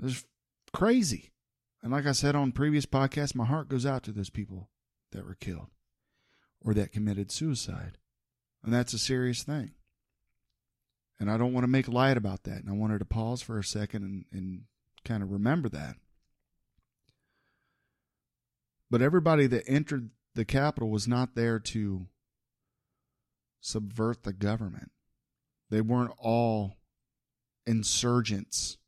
It 0.00 0.04
was 0.04 0.24
crazy. 0.72 1.30
And 1.82 1.92
like 1.92 2.06
i 2.06 2.12
said 2.12 2.34
on 2.34 2.52
previous 2.52 2.86
podcasts 2.86 3.34
my 3.34 3.44
heart 3.44 3.68
goes 3.68 3.86
out 3.86 4.02
to 4.04 4.12
those 4.12 4.30
people 4.30 4.70
that 5.12 5.24
were 5.24 5.36
killed 5.36 5.68
or 6.64 6.74
that 6.74 6.92
committed 6.92 7.30
suicide. 7.30 7.98
And 8.62 8.72
that's 8.72 8.92
a 8.92 8.98
serious 8.98 9.42
thing. 9.42 9.72
And 11.18 11.30
I 11.30 11.36
don't 11.36 11.52
want 11.52 11.64
to 11.64 11.70
make 11.70 11.88
light 11.88 12.16
about 12.16 12.44
that. 12.44 12.58
And 12.62 12.68
I 12.68 12.72
wanted 12.72 12.98
to 12.98 13.04
pause 13.04 13.42
for 13.42 13.58
a 13.58 13.64
second 13.64 14.02
and, 14.02 14.24
and 14.32 14.62
kind 15.04 15.22
of 15.22 15.30
remember 15.30 15.68
that. 15.68 15.96
But 18.90 19.02
everybody 19.02 19.46
that 19.46 19.68
entered 19.68 20.10
the 20.34 20.44
Capitol 20.44 20.90
was 20.90 21.06
not 21.06 21.34
there 21.34 21.58
to 21.58 22.06
subvert 23.60 24.22
the 24.22 24.32
government. 24.32 24.90
They 25.68 25.80
weren't 25.80 26.12
all 26.18 26.78
insurgents. 27.66 28.78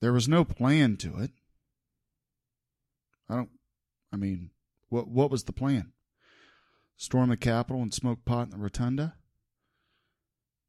There 0.00 0.12
was 0.12 0.28
no 0.28 0.44
plan 0.44 0.96
to 0.98 1.18
it. 1.18 1.32
I 3.28 3.36
don't 3.36 3.50
I 4.12 4.16
mean, 4.16 4.50
what 4.88 5.08
what 5.08 5.30
was 5.30 5.44
the 5.44 5.52
plan? 5.52 5.92
Storm 6.98 7.30
the 7.30 7.36
Capitol 7.36 7.80
and 7.80 7.94
smoke 7.94 8.24
pot 8.24 8.48
in 8.48 8.50
the 8.50 8.58
rotunda? 8.58 9.14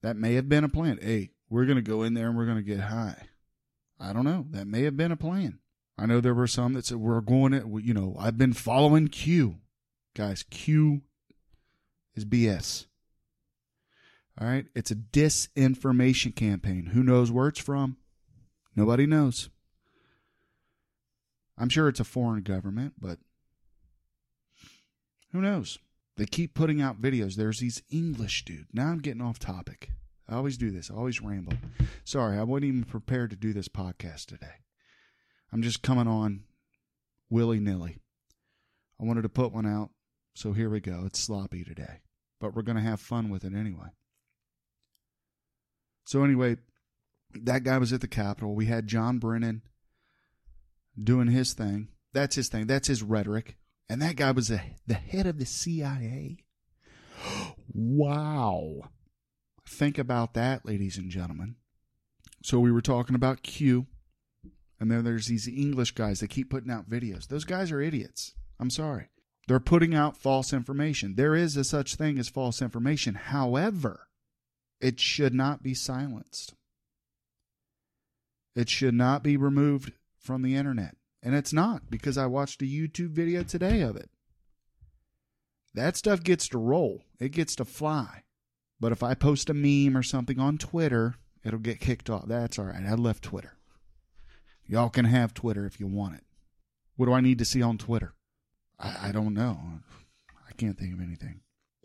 That 0.02 0.16
may 0.16 0.36
have 0.36 0.48
been 0.48 0.64
a 0.64 0.70
plan. 0.70 1.00
Hey, 1.02 1.32
we're 1.50 1.66
going 1.66 1.76
to 1.76 1.82
go 1.82 2.04
in 2.04 2.14
there 2.14 2.28
and 2.28 2.38
we're 2.38 2.46
going 2.46 2.58
to 2.58 2.64
get 2.64 2.80
high. 2.80 3.28
I 4.00 4.14
don't 4.14 4.24
know. 4.24 4.46
That 4.52 4.68
may 4.68 4.84
have 4.84 4.96
been 4.96 5.12
a 5.12 5.18
plan. 5.18 5.60
I 5.98 6.06
know 6.06 6.22
there 6.22 6.36
were 6.36 6.48
some 6.48 6.74
that 6.74 6.86
said 6.86 6.98
we're 6.98 7.20
going 7.20 7.52
to, 7.52 7.82
you 7.84 7.94
know, 7.94 8.16
I've 8.18 8.38
been 8.38 8.54
following 8.54 9.10
Q. 9.10 9.58
Guys, 10.16 10.44
Q 10.44 11.02
is 12.16 12.24
BS. 12.24 12.86
All 14.40 14.48
right. 14.48 14.68
It's 14.74 14.92
a 14.92 14.96
disinformation 14.96 16.34
campaign. 16.34 16.92
Who 16.94 17.04
knows 17.04 17.32
where 17.32 17.48
it's 17.48 17.60
from? 17.60 17.98
Nobody 18.76 19.06
knows. 19.06 19.50
I'm 21.58 21.70
sure 21.70 21.90
it's 21.90 22.00
a 22.00 22.06
foreign 22.06 22.44
government, 22.44 22.94
but 23.02 23.18
who 25.34 25.42
knows? 25.42 25.80
They 26.20 26.26
keep 26.26 26.54
putting 26.54 26.82
out 26.82 27.02
videos. 27.02 27.36
There's 27.36 27.60
these 27.60 27.82
English 27.90 28.44
dude. 28.44 28.68
Now 28.74 28.88
I'm 28.88 29.00
getting 29.00 29.22
off 29.22 29.40
topic. 29.40 29.92
I 30.28 30.36
always 30.36 30.58
do 30.58 30.70
this. 30.70 30.92
I 30.92 30.96
always 30.96 31.22
ramble. 31.22 31.54
Sorry, 32.04 32.38
I 32.38 32.44
wasn't 32.44 32.66
even 32.66 32.84
prepared 32.84 33.30
to 33.30 33.38
do 33.38 33.54
this 33.54 33.70
podcast 33.70 34.26
today. 34.26 34.66
I'm 35.54 35.62
just 35.62 35.82
coming 35.82 36.10
on 36.10 36.42
willy 37.30 37.62
nilly. 37.62 38.00
I 39.00 39.06
wanted 39.06 39.22
to 39.22 39.30
put 39.30 39.54
one 39.54 39.66
out, 39.66 39.92
so 40.36 40.52
here 40.52 40.70
we 40.70 40.82
go. 40.82 41.04
It's 41.06 41.20
sloppy 41.20 41.64
today, 41.64 42.02
but 42.42 42.54
we're 42.54 42.64
going 42.64 42.76
to 42.76 42.84
have 42.84 43.00
fun 43.00 43.30
with 43.30 43.46
it 43.46 43.54
anyway. 43.56 43.88
So, 46.04 46.26
anyway, 46.26 46.58
that 47.34 47.64
guy 47.64 47.78
was 47.78 47.94
at 47.94 48.02
the 48.02 48.10
Capitol. 48.10 48.56
We 48.56 48.66
had 48.66 48.88
John 48.88 49.20
Brennan 49.20 49.62
doing 51.02 51.28
his 51.28 51.54
thing. 51.54 51.88
That's 52.12 52.36
his 52.36 52.50
thing. 52.50 52.68
That's 52.68 52.90
his 52.90 53.04
rhetoric. 53.04 53.56
And 53.90 54.02
that 54.02 54.16
guy 54.16 54.32
was 54.32 54.50
the, 54.50 54.62
the 54.86 54.94
head 54.94 55.26
of 55.26 55.40
the 55.40 55.46
CIA. 55.46 56.38
wow. 57.74 58.82
Think 59.68 59.98
about 59.98 60.36
that, 60.36 60.66
ladies 60.66 60.98
and 60.98 61.10
gentlemen. 61.10 61.56
So 62.44 62.60
we 62.60 62.72
were 62.72 62.82
talking 62.82 63.16
about 63.16 63.44
Q, 63.44 63.88
and 64.80 64.90
then 64.90 65.04
there's 65.04 65.28
these 65.28 65.48
English 65.48 65.92
guys 65.92 66.20
that 66.20 66.30
keep 66.30 66.50
putting 66.50 66.72
out 66.72 66.90
videos. 66.90 67.28
Those 67.28 67.44
guys 67.44 67.72
are 67.72 67.82
idiots. 67.82 68.34
I'm 68.60 68.70
sorry. 68.70 69.10
They're 69.48 69.60
putting 69.60 69.96
out 69.96 70.16
false 70.16 70.54
information. 70.54 71.16
There 71.16 71.36
is 71.36 71.58
a 71.58 71.64
such 71.64 71.96
thing 71.96 72.20
as 72.20 72.30
false 72.30 72.62
information. 72.62 73.16
However, 73.16 74.08
it 74.80 75.00
should 75.00 75.34
not 75.34 75.64
be 75.64 75.74
silenced. 75.74 76.54
It 78.56 78.70
should 78.70 78.94
not 78.94 79.24
be 79.24 79.38
removed 79.38 79.94
from 80.20 80.44
the 80.44 80.56
internet. 80.56 80.96
And 81.22 81.36
it's 81.36 81.54
not 81.54 81.90
because 81.90 82.18
I 82.18 82.26
watched 82.26 82.62
a 82.62 82.66
YouTube 82.66 83.12
video 83.12 83.44
today 83.44 83.82
of 83.82 83.96
it. 83.96 84.10
That 85.74 85.98
stuff 85.98 86.24
gets 86.24 86.48
to 86.50 86.58
roll, 86.58 87.04
it 87.20 87.30
gets 87.30 87.56
to 87.58 87.66
fly. 87.66 88.24
But 88.80 88.92
if 88.92 89.04
I 89.04 89.14
post 89.14 89.50
a 89.50 89.54
meme 89.54 89.98
or 89.98 90.04
something 90.04 90.40
on 90.40 90.58
Twitter, 90.58 91.16
it'll 91.44 91.60
get 91.60 91.82
kicked 91.82 92.10
off. 92.10 92.28
That's 92.28 92.58
all 92.58 92.66
right. 92.66 92.86
I 92.86 92.94
left 92.94 93.24
Twitter. 93.24 93.58
Y'all 94.66 94.90
can 94.90 95.06
have 95.06 95.34
Twitter 95.34 95.66
if 95.66 95.80
you 95.80 95.88
want 95.88 96.16
it. 96.16 96.24
What 96.96 97.08
do 97.08 97.14
I 97.14 97.22
need 97.22 97.40
to 97.40 97.46
see 97.46 97.62
on 97.62 97.78
Twitter? 97.78 98.14
I, 98.80 99.10
I 99.10 99.12
don't 99.12 99.34
know. 99.34 99.58
I 100.48 100.54
can't 100.54 100.78
think 100.78 100.94
of 100.94 101.02
anything. 101.02 101.42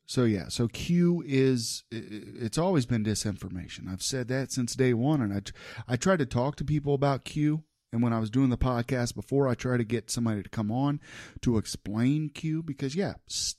So 0.07 0.25
yeah, 0.25 0.49
so 0.49 0.68
Q 0.68 1.25
is 1.27 1.85
it's 1.90 2.59
always 2.59 2.85
been 2.85 3.05
disinformation. 3.05 3.90
I've 3.90 4.03
said 4.03 4.29
that 4.29 4.53
since 4.53 4.77
day 4.77 4.92
one, 4.92 5.23
and 5.23 5.33
I 5.33 5.94
I 5.94 5.97
try 5.97 6.16
to 6.16 6.27
talk 6.27 6.57
to 6.57 6.64
people 6.64 6.94
about 6.94 7.25
Q 7.25 7.64
and 7.95 8.03
when 8.03 8.13
I 8.13 8.19
was 8.19 8.29
doing 8.29 8.51
the 8.51 8.59
podcast 8.59 9.15
before, 9.15 9.47
I 9.47 9.55
tried 9.55 9.77
to 9.77 9.85
get 9.85 10.11
somebody 10.11 10.43
to 10.43 10.49
come 10.49 10.73
on 10.73 10.99
to 11.43 11.59
explain 11.59 12.29
Q 12.29 12.61
because, 12.61 12.97
yeah, 12.97 13.15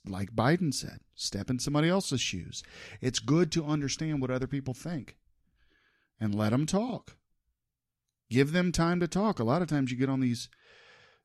like 0.05 0.35
Biden 0.35 0.73
said, 0.73 0.99
step 1.15 1.49
in 1.49 1.57
somebody 1.57 1.87
else's 1.87 2.19
shoes. 2.19 2.61
It's 2.99 3.19
good 3.19 3.49
to 3.53 3.65
understand 3.65 4.19
what 4.19 4.31
other 4.31 4.45
people 4.45 4.73
think 4.73 5.15
and 6.19 6.35
let 6.35 6.49
them 6.49 6.65
talk. 6.65 7.15
Give 8.29 8.51
them 8.51 8.73
time 8.73 8.99
to 8.99 9.07
talk. 9.07 9.39
A 9.39 9.45
lot 9.45 9.61
of 9.61 9.69
times 9.69 9.89
you 9.89 9.97
get 9.97 10.09
on 10.09 10.19
these, 10.19 10.49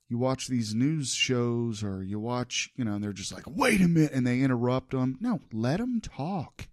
you 0.08 0.16
watch 0.16 0.46
these 0.46 0.72
news 0.72 1.12
shows 1.12 1.82
or 1.82 2.04
you 2.04 2.20
watch, 2.20 2.70
you 2.76 2.84
know, 2.84 2.94
and 2.94 3.02
they're 3.02 3.12
just 3.12 3.34
like, 3.34 3.44
wait 3.48 3.80
a 3.80 3.88
minute, 3.88 4.12
and 4.12 4.24
they 4.24 4.40
interrupt 4.40 4.92
them. 4.92 5.18
No, 5.20 5.40
let 5.52 5.78
them 5.78 6.00
talk. 6.00 6.68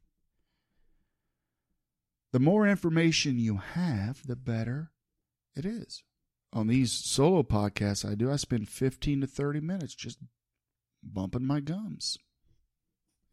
The 2.32 2.40
more 2.40 2.68
information 2.68 3.40
you 3.40 3.58
have, 3.58 4.22
the 4.28 4.36
better 4.36 4.92
it 5.56 5.66
is 5.66 6.04
on 6.54 6.68
these 6.68 6.92
solo 6.92 7.44
podcasts 7.44 8.10
I 8.10 8.16
do, 8.16 8.32
I 8.32 8.38
spend 8.38 8.70
15 8.70 9.22
to 9.22 9.28
30 9.28 9.60
minutes 9.60 9.96
just 9.96 10.20
bumping 11.04 11.46
my 11.46 11.60
gums. 11.60 12.18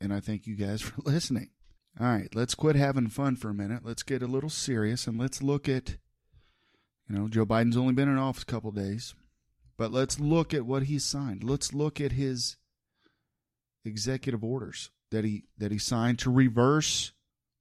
And 0.00 0.12
I 0.12 0.20
thank 0.20 0.46
you 0.46 0.56
guys 0.56 0.82
for 0.82 1.00
listening. 1.02 1.50
All 2.00 2.06
right, 2.08 2.34
let's 2.34 2.54
quit 2.54 2.74
having 2.74 3.08
fun 3.08 3.36
for 3.36 3.50
a 3.50 3.54
minute. 3.54 3.84
Let's 3.84 4.02
get 4.02 4.22
a 4.22 4.26
little 4.26 4.50
serious 4.50 5.06
and 5.06 5.16
let's 5.16 5.42
look 5.42 5.68
at, 5.68 5.96
you 7.08 7.16
know, 7.16 7.28
Joe 7.28 7.46
Biden's 7.46 7.76
only 7.76 7.92
been 7.92 8.08
in 8.08 8.18
office 8.18 8.42
a 8.42 8.46
couple 8.46 8.72
days, 8.72 9.14
but 9.76 9.92
let's 9.92 10.18
look 10.18 10.52
at 10.52 10.66
what 10.66 10.84
he 10.84 10.98
signed. 10.98 11.44
Let's 11.44 11.72
look 11.72 12.00
at 12.00 12.12
his 12.12 12.56
executive 13.84 14.42
orders 14.42 14.90
that 15.12 15.24
he 15.24 15.44
that 15.56 15.70
he 15.70 15.78
signed 15.78 16.18
to 16.20 16.32
reverse 16.32 17.12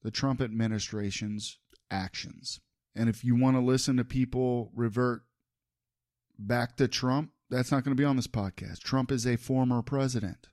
the 0.02 0.10
Trump 0.10 0.42
administration's 0.42 1.60
actions. 1.92 2.60
And 2.96 3.10
if 3.10 3.24
you 3.24 3.36
want 3.36 3.56
to 3.56 3.62
listen 3.62 3.98
to 3.98 4.06
people 4.06 4.72
revert 4.76 5.24
back 6.38 6.78
to 6.78 6.88
Trump, 6.88 7.32
that's 7.50 7.72
not 7.72 7.84
going 7.84 7.96
to 7.96 8.02
be 8.02 8.06
on 8.06 8.15
this 8.15 8.28
podcast. 8.28 8.80
Trump 8.80 9.12
is 9.12 9.26
a 9.26 9.38
former 9.38 9.82
president. 9.82 10.48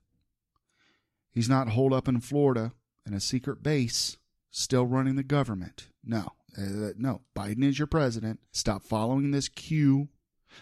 He's 1.31 1.49
not 1.49 1.69
holed 1.69 1.93
up 1.93 2.07
in 2.07 2.19
Florida 2.19 2.73
in 3.05 3.13
a 3.13 3.19
secret 3.19 3.63
base, 3.63 4.17
still 4.51 4.85
running 4.85 5.15
the 5.15 5.23
government. 5.23 5.87
No, 6.03 6.33
uh, 6.57 6.91
no. 6.97 7.21
Biden 7.35 7.63
is 7.63 7.79
your 7.79 7.87
president. 7.87 8.39
Stop 8.51 8.83
following 8.83 9.31
this 9.31 9.49
Q. 9.49 10.09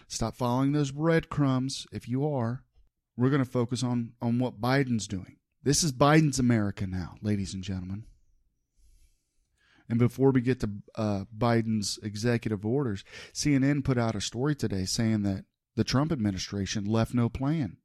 Stop 0.06 0.36
following 0.36 0.72
those 0.72 0.92
breadcrumbs. 0.92 1.86
If 1.92 2.08
you 2.08 2.26
are, 2.26 2.62
we're 3.16 3.30
going 3.30 3.44
to 3.44 3.50
focus 3.50 3.82
on 3.82 4.12
on 4.22 4.38
what 4.38 4.60
Biden's 4.60 5.08
doing. 5.08 5.36
This 5.62 5.82
is 5.82 5.92
Biden's 5.92 6.38
America 6.38 6.86
now, 6.86 7.16
ladies 7.20 7.52
and 7.52 7.62
gentlemen. 7.62 8.04
And 9.90 9.98
before 9.98 10.30
we 10.30 10.40
get 10.40 10.60
to 10.60 10.70
uh, 10.94 11.24
Biden's 11.36 11.98
executive 12.02 12.64
orders, 12.64 13.04
CNN 13.34 13.84
put 13.84 13.98
out 13.98 14.14
a 14.14 14.20
story 14.20 14.54
today 14.54 14.84
saying 14.84 15.22
that 15.22 15.44
the 15.74 15.84
Trump 15.84 16.12
administration 16.12 16.84
left 16.84 17.12
no 17.12 17.28
plan. 17.28 17.76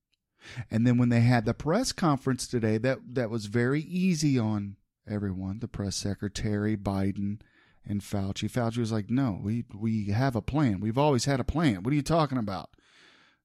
And 0.70 0.86
then 0.86 1.00
when 1.00 1.10
they 1.10 1.22
had 1.22 1.46
the 1.46 1.56
press 1.56 1.91
conference 1.91 2.46
today, 2.46 2.78
that, 2.78 3.00
that 3.15 3.32
was 3.32 3.48
very 3.48 3.82
easy 3.82 4.38
on 4.38 4.76
everyone, 5.10 5.60
the 5.60 5.68
press 5.68 5.96
secretary, 5.96 6.78
Biden, 6.78 7.41
and 7.84 8.02
Fauci. 8.02 8.50
Fauci 8.50 8.78
was 8.78 8.91
like, 8.91 9.10
no, 9.10 9.39
we, 9.41 9.65
we 9.74 10.10
have 10.10 10.36
a 10.36 10.41
plan. 10.41 10.80
We've 10.80 10.98
always 10.98 11.26
had 11.26 11.39
a 11.39 11.44
plan. 11.44 11.82
What 11.82 11.91
are 11.91 11.96
you 11.96 12.04
talking 12.04 12.38
about? 12.38 12.70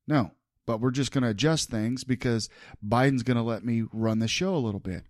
No, 0.07 0.33
but 0.67 0.81
we're 0.81 0.91
just 0.91 1.13
going 1.13 1.25
to 1.25 1.31
adjust 1.31 1.71
things 1.71 2.05
because 2.05 2.51
Biden's 2.87 3.23
going 3.23 3.39
to 3.39 3.43
let 3.43 3.65
me 3.65 3.85
run 3.91 4.19
the 4.19 4.29
show 4.29 4.55
a 4.55 4.59
little 4.59 4.81
bit. 4.81 5.05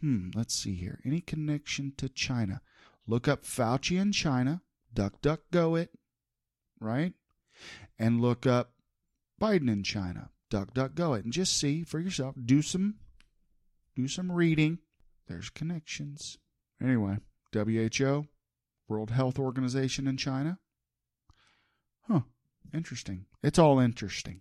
Hmm, 0.00 0.30
let's 0.34 0.54
see 0.54 0.74
here. 0.74 1.00
Any 1.04 1.20
connection 1.20 1.92
to 1.98 2.08
China? 2.08 2.62
Look 3.06 3.28
up 3.28 3.44
Fauci 3.44 4.00
in 4.00 4.12
China, 4.12 4.62
duck, 4.92 5.20
duck, 5.22 5.40
go 5.52 5.76
it, 5.76 5.90
right? 6.80 7.12
And 7.98 8.20
look 8.20 8.46
up 8.46 8.72
Biden 9.40 9.70
in 9.70 9.84
China, 9.84 10.30
duck, 10.50 10.74
duck, 10.74 10.94
go 10.94 11.14
it, 11.14 11.24
and 11.24 11.32
just 11.32 11.56
see 11.56 11.84
for 11.84 12.00
yourself. 12.00 12.34
Do 12.42 12.62
some, 12.62 12.96
do 13.94 14.08
some 14.08 14.32
reading. 14.32 14.78
There's 15.28 15.50
connections. 15.50 16.38
Anyway, 16.82 17.18
WHO, 17.52 18.26
World 18.88 19.10
Health 19.10 19.38
Organization 19.38 20.06
in 20.06 20.16
China. 20.16 20.58
Huh, 22.08 22.20
interesting. 22.74 23.26
It's 23.42 23.58
all 23.58 23.78
interesting. 23.78 24.40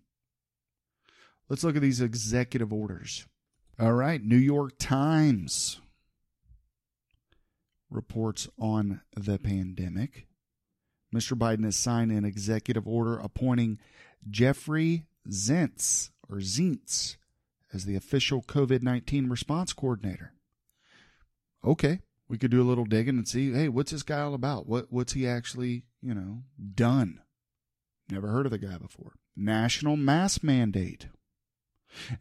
Let's 1.50 1.64
look 1.64 1.76
at 1.76 1.82
these 1.82 2.02
executive 2.02 2.74
orders. 2.74 3.28
All 3.80 3.94
right, 3.94 4.24
New 4.24 4.38
York 4.38 4.74
Times 4.80 5.80
reports 7.96 8.48
on 8.60 9.02
the 9.16 9.40
pandemic. 9.40 10.28
Mr. 11.14 11.38
Biden 11.38 11.64
has 11.64 11.76
signed 11.76 12.12
an 12.12 12.26
executive 12.26 12.88
order 12.88 13.18
appointing 13.18 13.80
Jeffrey 14.30 15.06
Zients 15.30 16.10
or 16.30 16.38
Zients 16.38 17.18
as 17.74 17.86
the 17.86 17.96
official 17.96 18.42
COVID 18.42 18.82
19 18.82 19.30
response 19.30 19.74
coordinator. 19.74 20.34
Okay, 21.64 22.00
we 22.28 22.38
could 22.38 22.52
do 22.52 22.62
a 22.62 22.64
little 22.64 22.86
digging 22.86 23.18
and 23.18 23.28
see, 23.28 23.52
hey, 23.52 23.70
what's 23.70 23.92
this 23.92 24.04
guy 24.04 24.22
all 24.22 24.34
about? 24.34 24.68
What 24.68 24.88
what's 24.92 25.14
he 25.14 25.28
actually, 25.28 25.84
you 26.02 26.14
know, 26.14 26.44
done? 26.74 27.22
Never 28.10 28.28
heard 28.28 28.46
of 28.46 28.52
the 28.52 28.58
guy 28.58 28.78
before. 28.78 29.14
National 29.36 29.98
mask 29.98 30.44
mandate. 30.44 31.08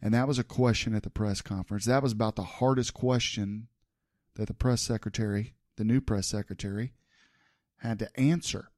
And 0.01 0.13
that 0.13 0.27
was 0.27 0.39
a 0.39 0.43
question 0.43 0.95
at 0.95 1.03
the 1.03 1.09
press 1.09 1.41
conference. 1.41 1.85
That 1.85 2.03
was 2.03 2.11
about 2.11 2.35
the 2.35 2.43
hardest 2.43 2.93
question 2.93 3.67
that 4.35 4.47
the 4.47 4.53
press 4.53 4.81
secretary, 4.81 5.53
the 5.77 5.83
new 5.83 6.01
press 6.01 6.27
secretary, 6.27 6.93
had 7.77 7.99
to 7.99 8.19
answer. 8.19 8.69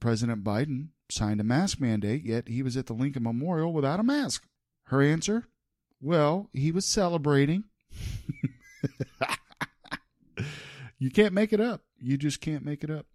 President 0.00 0.44
Biden 0.44 0.88
signed 1.10 1.40
a 1.40 1.44
mask 1.44 1.80
mandate, 1.80 2.24
yet 2.24 2.48
he 2.48 2.62
was 2.62 2.76
at 2.76 2.86
the 2.86 2.92
Lincoln 2.92 3.22
Memorial 3.22 3.72
without 3.72 4.00
a 4.00 4.04
mask. 4.04 4.46
Her 4.84 5.02
answer? 5.02 5.48
Well, 6.00 6.48
he 6.52 6.70
was 6.72 6.86
celebrating. 6.86 7.64
you 10.98 11.10
can't 11.10 11.34
make 11.34 11.52
it 11.52 11.60
up. 11.60 11.82
You 11.98 12.16
just 12.16 12.40
can't 12.40 12.64
make 12.64 12.84
it 12.84 12.90
up. 12.90 13.06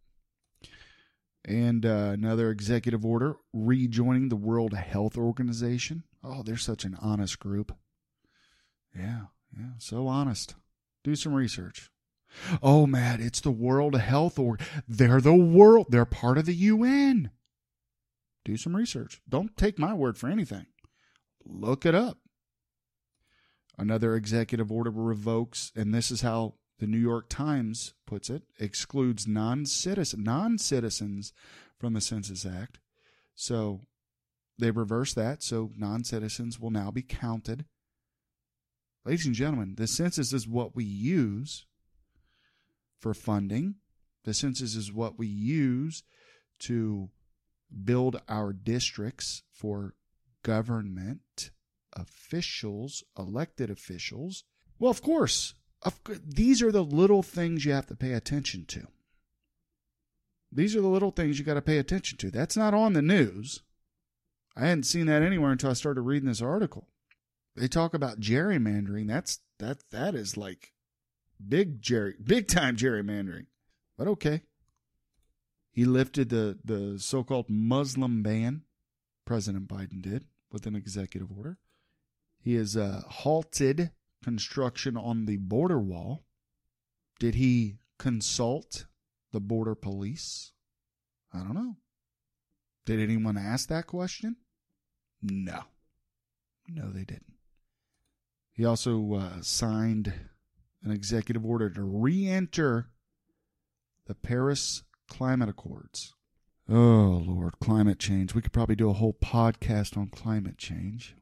And 1.46 1.86
uh, 1.86 2.12
another 2.13 2.50
executive 2.52 3.06
order 3.06 3.36
rejoining 3.52 4.30
the 4.30 4.36
World 4.36 4.74
Health 4.74 5.17
Organization. 5.17 6.04
Oh, 6.24 6.41
they're 6.43 6.56
such 6.58 6.86
an 6.86 6.98
honest 7.02 7.39
group. 7.39 7.76
Yeah, 8.96 9.24
yeah, 9.58 9.72
so 9.78 10.08
honest. 10.08 10.56
Do 11.04 11.15
some 11.15 11.34
research. 11.34 11.89
Oh, 12.62 12.86
Matt, 12.88 13.19
it's 13.19 13.41
the 13.41 13.52
World 13.52 13.96
Health 13.96 14.39
Org. 14.39 14.62
They're 14.88 15.22
the 15.22 15.36
world. 15.36 15.88
They're 15.89 16.06
part 16.06 16.38
of 16.38 16.46
the 16.46 16.56
UN. 16.56 17.32
Do 18.46 18.58
some 18.58 18.76
research. 18.76 19.22
Don't 19.28 19.56
take 19.56 19.80
my 19.80 19.93
word 19.93 20.17
for 20.17 20.30
anything. 20.30 20.65
Look 21.46 21.86
it 21.86 21.96
up. 21.96 22.17
Another 23.78 24.15
executive 24.15 24.72
order 24.72 24.91
revokes, 24.91 25.72
and 25.76 25.93
this 25.93 26.12
is 26.12 26.22
how 26.22 26.56
the 26.80 26.88
New 26.88 26.98
York 26.98 27.30
Times 27.30 27.93
puts 28.06 28.30
it, 28.30 28.43
excludes 28.60 29.28
non-citizen 29.28 30.24
non-citizens 30.24 31.34
from 31.80 31.93
the 31.93 32.02
Census 32.02 32.46
Act. 32.46 32.80
So 33.36 33.82
they 34.60 34.72
reverse 34.72 35.13
that, 35.13 35.41
so 35.41 35.72
non-citizens 35.76 36.60
will 36.60 36.69
now 36.69 36.91
be 36.91 37.02
counted. 37.02 37.65
Ladies 39.06 39.26
and 39.26 39.36
gentlemen, 39.36 39.76
the 39.76 39.88
census 39.88 40.34
is 40.34 40.48
what 40.48 40.76
we 40.76 40.86
use 40.86 41.65
for 43.04 43.13
funding. 43.13 43.76
The 44.24 44.34
census 44.34 44.76
is 44.76 44.94
what 44.94 45.20
we 45.20 45.28
use 45.28 46.04
to 46.60 47.10
build 47.84 48.22
our 48.30 48.54
districts 48.54 49.44
for 49.52 49.96
government 50.42 51.52
officials, 51.92 53.04
elected 53.20 53.70
officials. 53.70 54.46
Well, 54.80 54.89
of 54.89 55.02
course, 55.02 55.54
of, 55.82 56.00
these 56.26 56.62
are 56.62 56.72
the 56.72 56.84
little 56.84 57.22
things 57.22 57.66
you 57.66 57.74
have 57.74 57.88
to 57.88 57.96
pay 57.96 58.13
attention 58.13 58.66
to. 58.68 58.88
These 60.50 60.74
are 60.74 60.82
the 60.82 60.88
little 60.88 61.12
things 61.12 61.38
you 61.38 61.44
got 61.44 61.56
to 61.56 61.62
pay 61.62 61.80
attention 61.80 62.18
to. 62.20 62.32
That's 62.32 62.56
not 62.56 62.74
on 62.74 62.94
the 62.94 63.02
news. 63.02 63.63
I 64.56 64.68
hadn't 64.68 64.84
seen 64.84 65.08
that 65.08 65.24
anywhere 65.24 65.52
until 65.52 65.72
I 65.72 65.74
started 65.74 66.02
reading 66.02 66.30
this 66.30 66.42
article. 66.42 66.88
They 67.56 67.68
talk 67.68 67.94
about 67.94 68.22
gerrymandering. 68.22 69.08
That's 69.08 69.42
that 69.60 69.89
that 69.92 70.16
is 70.16 70.38
like 70.38 70.72
big 71.46 71.82
jerry 71.82 72.15
big 72.24 72.48
time 72.48 72.76
gerrymandering. 72.76 73.48
But 73.98 74.08
okay. 74.08 74.41
He 75.72 75.86
lifted 75.86 76.30
the 76.30 76.60
the 76.63 77.00
so-called 77.00 77.50
Muslim 77.50 78.24
ban. 78.24 78.63
President 79.26 79.67
Biden 79.67 80.02
did 80.02 80.26
with 80.52 80.67
an 80.67 80.76
executive 80.76 81.30
order. 81.36 81.58
He 82.39 82.56
has 82.56 82.76
uh, 82.76 83.04
halted 83.08 83.91
construction 84.22 84.98
on 84.98 85.26
the 85.26 85.38
border 85.38 85.80
wall. 85.80 86.24
Did 87.19 87.36
he 87.36 87.78
consult 87.98 88.86
the 89.32 89.39
border 89.39 89.76
police? 89.76 90.52
I 91.34 91.39
don't 91.39 91.56
know. 91.56 91.78
Did 92.86 93.00
anyone 93.00 93.38
ask 93.38 93.69
that 93.69 93.88
question? 93.88 94.36
No. 95.22 95.63
No, 96.67 96.91
they 96.91 97.06
didn't. 97.06 97.34
He 98.52 98.65
also 98.65 99.13
uh, 99.13 99.41
signed 99.41 100.13
an 100.84 100.91
executive 100.91 101.46
order 101.46 101.69
to 101.69 101.82
re 101.82 102.28
enter 102.28 102.89
the 104.06 104.15
Paris 104.15 104.84
Climate 105.08 105.50
Accords. 105.50 106.13
Oh, 106.69 107.24
Lord, 107.26 107.60
climate 107.60 108.00
change. 108.00 108.34
We 108.34 108.41
could 108.41 108.54
probably 108.54 108.76
do 108.76 108.89
a 108.89 108.93
whole 108.93 109.13
podcast 109.13 109.98
on 109.98 110.08
climate 110.08 110.58
change. 110.58 111.15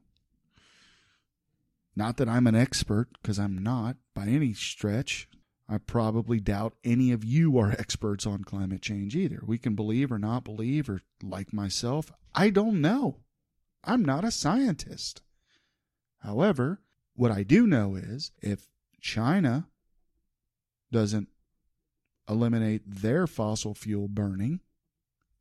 Not 1.94 2.16
that 2.16 2.28
I'm 2.28 2.46
an 2.46 2.54
expert, 2.54 3.08
because 3.20 3.38
I'm 3.38 3.58
not 3.58 3.96
by 4.14 4.26
any 4.26 4.54
stretch. 4.54 5.28
I 5.68 5.78
probably 5.78 6.40
doubt 6.40 6.74
any 6.84 7.12
of 7.12 7.24
you 7.24 7.58
are 7.58 7.72
experts 7.78 8.26
on 8.26 8.44
climate 8.44 8.82
change 8.82 9.16
either. 9.16 9.42
We 9.46 9.58
can 9.58 9.74
believe 9.74 10.12
or 10.12 10.18
not 10.18 10.44
believe, 10.44 10.88
or 10.88 11.00
like 11.22 11.52
myself, 11.52 12.12
I 12.34 12.50
don't 12.50 12.80
know. 12.80 13.18
I'm 13.84 14.04
not 14.04 14.24
a 14.24 14.30
scientist. 14.30 15.22
However, 16.20 16.80
what 17.14 17.32
I 17.32 17.42
do 17.42 17.66
know 17.66 17.96
is 17.96 18.30
if 18.40 18.68
China 19.02 19.66
doesn't 20.92 21.28
eliminate 22.28 22.82
their 22.86 23.26
fossil 23.26 23.74
fuel 23.74 24.08
burning, 24.08 24.60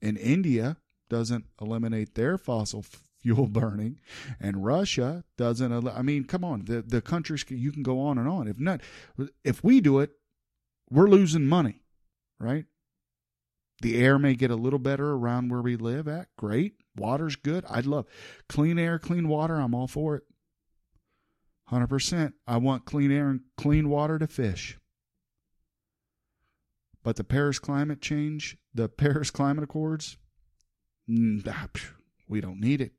and 0.02 0.17
India 0.17 0.78
doesn't 1.10 1.45
eliminate 1.62 2.15
their 2.15 2.38
fossil 2.38 2.84
fuel 3.21 3.47
burning, 3.47 4.00
and 4.39 4.65
Russia 4.65 5.24
doesn't. 5.38 5.88
I 5.88 6.02
mean, 6.02 6.26
come 6.26 6.43
on, 6.43 6.65
the 6.65 6.82
the 6.82 7.02
countries 7.02 7.45
you 7.47 7.71
can 7.71 7.84
go 7.84 8.02
on 8.02 8.17
and 8.17 8.28
on. 8.28 8.47
If 8.47 8.60
not, 8.60 8.82
if 9.43 9.63
we 9.63 9.80
do 9.80 10.00
it, 10.00 10.12
we're 10.89 11.08
losing 11.08 11.45
money, 11.45 11.84
right? 12.39 12.65
The 13.82 13.97
air 13.97 14.19
may 14.19 14.36
get 14.36 14.52
a 14.52 14.56
little 14.56 14.80
better 14.80 15.13
around 15.13 15.50
where 15.50 15.62
we 15.62 15.76
live 15.76 16.08
at. 16.08 16.28
Great. 16.38 16.74
Water's 16.95 17.36
good. 17.36 17.65
I'd 17.69 17.86
love 17.86 18.06
clean 18.50 18.78
air, 18.78 19.00
clean 19.00 19.28
water. 19.28 19.56
I'm 19.56 19.74
all 19.74 19.88
for 19.88 20.15
it. 20.15 20.24
100%. 21.71 22.34
I 22.47 22.57
want 22.57 22.86
clean 22.86 23.12
air 23.12 23.29
and 23.29 23.41
clean 23.57 23.89
water 23.89 24.19
to 24.19 24.27
fish. 24.27 24.77
But 27.03 27.15
the 27.15 27.23
Paris 27.23 27.60
climate 27.60 28.01
change, 28.01 28.57
the 28.73 28.89
Paris 28.89 29.31
Climate 29.31 29.63
Accords, 29.63 30.17
mm, 31.10 31.47
ah, 31.47 31.67
we 32.27 32.41
don't 32.41 32.60
need 32.60 32.81
it. 32.81 32.91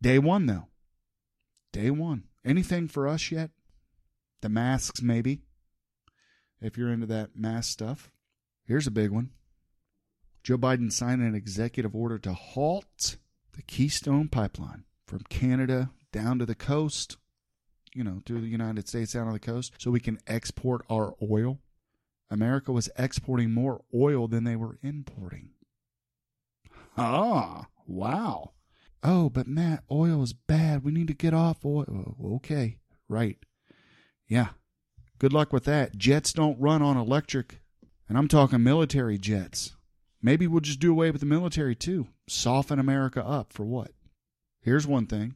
Day 0.00 0.18
one, 0.18 0.46
though. 0.46 0.68
Day 1.72 1.90
one. 1.90 2.24
Anything 2.44 2.88
for 2.88 3.08
us 3.08 3.32
yet? 3.32 3.50
The 4.42 4.48
masks, 4.48 5.00
maybe. 5.00 5.40
If 6.60 6.76
you're 6.76 6.92
into 6.92 7.06
that 7.06 7.30
mask 7.34 7.72
stuff. 7.72 8.10
Here's 8.66 8.86
a 8.86 8.90
big 8.90 9.10
one 9.10 9.30
Joe 10.42 10.58
Biden 10.58 10.92
signed 10.92 11.22
an 11.22 11.34
executive 11.34 11.94
order 11.94 12.18
to 12.18 12.32
halt 12.32 13.16
the 13.52 13.62
Keystone 13.62 14.28
Pipeline 14.28 14.84
from 15.06 15.20
Canada 15.28 15.90
down 16.14 16.38
to 16.38 16.46
the 16.46 16.54
coast, 16.54 17.16
you 17.92 18.04
know, 18.04 18.22
through 18.24 18.40
the 18.40 18.46
United 18.46 18.88
States 18.88 19.12
down 19.12 19.26
to 19.26 19.32
the 19.32 19.40
coast, 19.40 19.74
so 19.78 19.90
we 19.90 19.98
can 19.98 20.18
export 20.28 20.86
our 20.88 21.14
oil. 21.20 21.58
America 22.30 22.70
was 22.72 22.88
exporting 22.96 23.52
more 23.52 23.82
oil 23.92 24.28
than 24.28 24.44
they 24.44 24.54
were 24.54 24.78
importing. 24.80 25.50
Ah, 26.96 27.66
wow. 27.86 28.52
Oh, 29.02 29.28
but 29.28 29.48
Matt, 29.48 29.82
oil 29.90 30.22
is 30.22 30.32
bad. 30.32 30.84
We 30.84 30.92
need 30.92 31.08
to 31.08 31.14
get 31.14 31.34
off 31.34 31.64
oil. 31.64 32.16
Okay, 32.36 32.78
right. 33.08 33.38
Yeah. 34.28 34.50
Good 35.18 35.32
luck 35.32 35.52
with 35.52 35.64
that. 35.64 35.96
Jets 35.96 36.32
don't 36.32 36.60
run 36.60 36.80
on 36.80 36.96
electric. 36.96 37.60
And 38.08 38.16
I'm 38.16 38.28
talking 38.28 38.62
military 38.62 39.18
jets. 39.18 39.74
Maybe 40.22 40.46
we'll 40.46 40.60
just 40.60 40.80
do 40.80 40.92
away 40.92 41.10
with 41.10 41.20
the 41.20 41.26
military 41.26 41.74
too. 41.74 42.06
Soften 42.28 42.78
America 42.78 43.24
up 43.24 43.52
for 43.52 43.64
what? 43.64 43.90
Here's 44.60 44.86
one 44.86 45.06
thing 45.06 45.34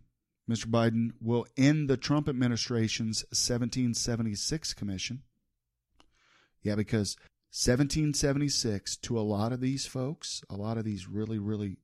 Mr. 0.48 0.66
Biden 0.66 1.12
will 1.20 1.46
end 1.56 1.88
the 1.88 1.96
Trump 1.96 2.28
administration's 2.28 3.22
1776 3.30 4.74
commission. 4.74 5.22
Yeah, 6.62 6.74
because 6.74 7.16
1776 7.50 8.96
to 8.96 9.18
a 9.18 9.20
lot 9.20 9.52
of 9.52 9.60
these 9.60 9.86
folks, 9.86 10.42
a 10.48 10.56
lot 10.56 10.78
of 10.78 10.84
these 10.84 11.08
really, 11.08 11.38
really 11.38 11.76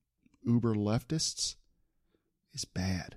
uber 0.44 0.74
leftists, 0.74 1.56
is 2.52 2.64
bad. 2.64 3.16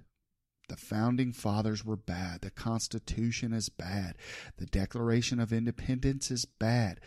The 0.70 0.76
founding 0.76 1.32
fathers 1.32 1.86
were 1.86 1.96
bad. 1.96 2.42
The 2.42 2.52
Constitution 2.52 3.54
is 3.54 3.70
bad. 3.70 4.16
The 4.58 4.66
Declaration 4.66 5.40
of 5.40 5.54
Independence 5.54 6.30
is 6.30 6.44
bad. 6.44 7.00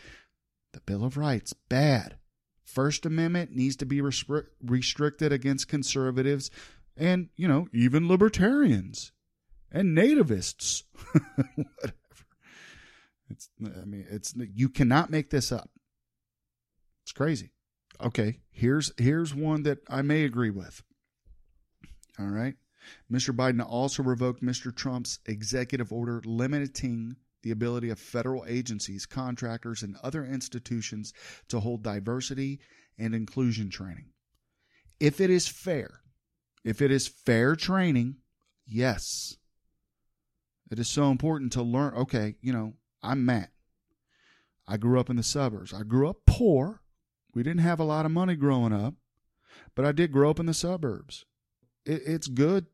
The 0.73 0.81
Bill 0.81 1.05
of 1.05 1.19
Rights, 1.19 1.53
bad. 1.53 2.17
First 2.63 3.05
Amendment 3.05 3.55
needs 3.55 3.77
to 3.77 3.87
be 3.87 4.01
restricted 4.01 5.33
against 5.33 5.69
conservatives 5.69 6.51
and, 7.01 7.31
you 7.35 7.49
know, 7.49 7.67
even 7.73 8.07
libertarians 8.07 9.11
and 9.73 9.97
nativists. 9.97 10.85
Whatever. 11.57 11.95
It's 13.31 13.49
I 13.65 13.85
mean, 13.85 14.07
it's 14.11 14.35
you 14.37 14.69
cannot 14.69 15.11
make 15.11 15.31
this 15.31 15.51
up. 15.53 15.71
It's 17.05 17.13
crazy. 17.13 17.53
Okay, 18.03 18.41
here's 18.51 18.93
here's 18.99 19.35
one 19.35 19.63
that 19.63 19.79
I 19.89 20.03
may 20.03 20.25
agree 20.25 20.51
with. 20.51 20.83
All 22.19 22.27
right. 22.27 22.55
Mr. 23.11 23.35
Biden 23.35 23.65
also 23.65 24.03
revoked 24.03 24.43
Mr. 24.43 24.75
Trump's 24.75 25.21
executive 25.27 25.93
order 25.93 26.21
limiting 26.25 27.17
the 27.43 27.51
ability 27.51 27.89
of 27.91 27.99
federal 27.99 28.45
agencies, 28.49 29.07
contractors, 29.07 29.83
and 29.83 29.97
other 30.03 30.25
institutions 30.25 31.13
to 31.49 31.61
hold 31.61 31.83
diversity 31.83 32.59
and 32.99 33.15
inclusion 33.15 33.71
training. 33.71 34.07
If 34.99 35.21
it 35.21 35.31
is 35.31 35.47
fair, 35.47 36.01
if 36.65 36.83
it 36.83 36.91
is 36.91 37.09
fair 37.09 37.57
training, 37.57 38.17
yes. 38.67 39.37
It 40.71 40.79
is 40.79 40.89
so 40.89 41.11
important 41.11 41.53
to 41.53 41.63
learn. 41.63 41.95
Okay, 41.95 42.37
you 42.41 42.53
know, 42.53 42.75
I'm 43.03 43.25
Matt. 43.25 43.51
I 44.69 44.77
grew 44.77 45.01
up 45.01 45.11
in 45.11 45.17
the 45.17 45.23
suburbs. 45.23 45.75
I 45.75 45.83
grew 45.83 46.09
up 46.09 46.19
poor. 46.27 46.81
We 47.35 47.43
didn't 47.43 47.63
have 47.63 47.81
a 47.81 47.85
lot 47.85 48.07
of 48.07 48.13
money 48.13 48.37
growing 48.37 48.73
up, 48.73 48.95
but 49.75 49.85
I 49.85 49.93
did 49.93 50.13
grow 50.13 50.31
up 50.31 50.39
in 50.39 50.47
the 50.47 50.55
suburbs. 50.55 51.25
It, 51.85 52.03
it's 52.07 52.29
good 52.29 52.67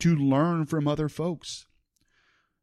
to 0.00 0.14
learn 0.14 0.66
from 0.66 0.86
other 0.86 1.08
folks 1.08 1.66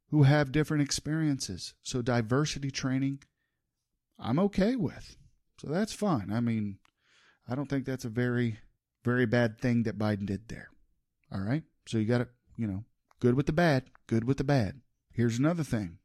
who 0.10 0.24
have 0.24 0.52
different 0.52 0.84
experiences. 0.84 1.74
So, 1.82 2.02
diversity 2.02 2.70
training, 2.70 3.20
I'm 4.20 4.40
okay 4.40 4.76
with. 4.76 5.16
So, 5.60 5.68
that's 5.68 5.94
fine. 5.94 6.32
I 6.32 6.40
mean, 6.40 6.78
I 7.48 7.56
don't 7.56 7.70
think 7.70 7.86
that's 7.86 8.06
a 8.06 8.10
very, 8.10 8.60
very 9.04 9.26
bad 9.26 9.60
thing 9.60 9.84
that 9.84 9.98
Biden 9.98 10.26
did 10.26 10.48
there. 10.48 10.70
All 11.32 11.42
right. 11.42 11.64
So, 11.88 11.98
you 11.98 12.06
got 12.06 12.20
to, 12.20 12.28
you 12.58 12.68
know, 12.68 12.84
good 13.20 13.36
with 13.36 13.46
the 13.46 13.54
bad, 13.54 13.86
good 14.08 14.24
with 14.24 14.38
the 14.38 14.44
bad. 14.44 14.82
Here's 15.12 15.40
another 15.40 15.64
thing 15.64 16.00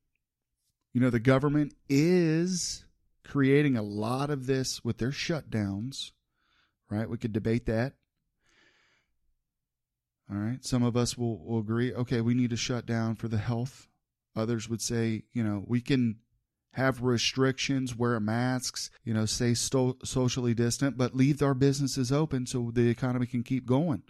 you 0.94 1.00
know, 1.00 1.10
the 1.10 1.20
government 1.20 1.74
is 1.88 2.84
creating 3.24 3.76
a 3.76 3.82
lot 3.82 4.30
of 4.30 4.46
this 4.46 4.84
with 4.84 4.98
their 4.98 5.10
shutdowns, 5.10 6.12
right? 6.88 7.10
We 7.10 7.18
could 7.18 7.32
debate 7.32 7.66
that. 7.66 7.94
All 10.30 10.38
right. 10.38 10.64
Some 10.64 10.84
of 10.84 10.96
us 10.96 11.18
will, 11.18 11.44
will 11.44 11.58
agree, 11.58 11.92
okay, 11.92 12.20
we 12.20 12.34
need 12.34 12.50
to 12.50 12.56
shut 12.56 12.86
down 12.86 13.16
for 13.16 13.28
the 13.28 13.38
health. 13.38 13.88
Others 14.36 14.68
would 14.68 14.80
say, 14.80 15.24
you 15.32 15.42
know, 15.42 15.64
we 15.66 15.80
can 15.80 16.18
have 16.74 17.02
restrictions, 17.02 17.96
wear 17.96 18.18
masks, 18.18 18.90
you 19.04 19.14
know, 19.14 19.26
stay 19.26 19.54
sto- 19.54 19.96
socially 20.02 20.54
distant, 20.54 20.98
but 20.98 21.14
leave 21.14 21.40
our 21.40 21.54
businesses 21.54 22.10
open 22.10 22.46
so 22.46 22.70
the 22.72 22.88
economy 22.88 23.26
can 23.26 23.44
keep 23.44 23.64
going. 23.64 24.02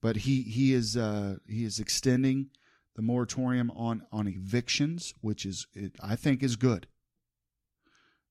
But 0.00 0.18
he 0.18 0.42
he 0.42 0.72
is 0.72 0.96
uh, 0.96 1.36
he 1.46 1.64
is 1.64 1.78
extending 1.78 2.50
the 2.94 3.02
moratorium 3.02 3.70
on 3.72 4.02
on 4.12 4.28
evictions, 4.28 5.12
which 5.20 5.44
is 5.44 5.66
it, 5.74 5.96
I 6.00 6.16
think 6.16 6.42
is 6.42 6.56
good. 6.56 6.86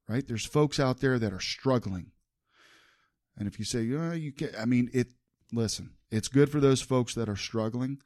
Right? 0.08 0.26
There's 0.26 0.46
folks 0.46 0.80
out 0.80 1.02
there 1.02 1.20
that 1.20 1.34
are 1.34 1.40
struggling. 1.40 2.12
And 3.38 3.48
if 3.48 3.60
you 3.60 3.66
say, 3.66 3.80
oh, 3.94 4.14
you 4.14 4.32
can 4.32 4.50
I 4.58 4.66
mean 4.66 4.90
it 4.94 5.10
listen, 5.52 5.92
it's 6.10 6.30
good 6.30 6.50
for 6.50 6.62
those 6.62 6.82
folks 6.82 7.14
that 7.16 7.30
are 7.30 7.36
struggling. 7.36 8.00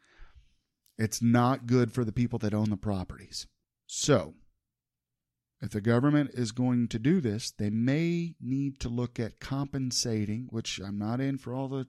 It's 0.98 1.22
not 1.22 1.68
good 1.68 1.92
for 1.92 2.04
the 2.04 2.12
people 2.12 2.40
that 2.40 2.54
own 2.54 2.70
the 2.70 2.78
properties. 2.78 3.48
So, 3.88 4.36
if 5.64 5.72
the 5.72 5.82
government 5.82 6.32
is 6.34 6.52
going 6.52 6.88
to 6.90 7.00
do 7.00 7.20
this, 7.22 7.52
they 7.52 7.72
may 7.72 8.36
need 8.40 8.80
to 8.82 8.90
look 8.90 9.20
at 9.20 9.40
compensating, 9.40 10.48
which 10.52 10.80
I'm 10.80 11.00
not 11.00 11.20
in 11.20 11.38
for 11.40 11.54
all 11.56 11.68
the 11.68 11.88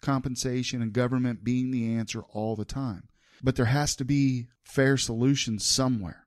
compensation 0.00 0.80
and 0.80 0.92
government 0.92 1.42
being 1.42 1.72
the 1.72 1.94
answer 1.96 2.22
all 2.32 2.54
the 2.54 2.64
time 2.64 3.08
but 3.42 3.56
there 3.56 3.66
has 3.66 3.96
to 3.96 4.04
be 4.04 4.48
fair 4.62 4.96
solutions 4.96 5.64
somewhere. 5.64 6.26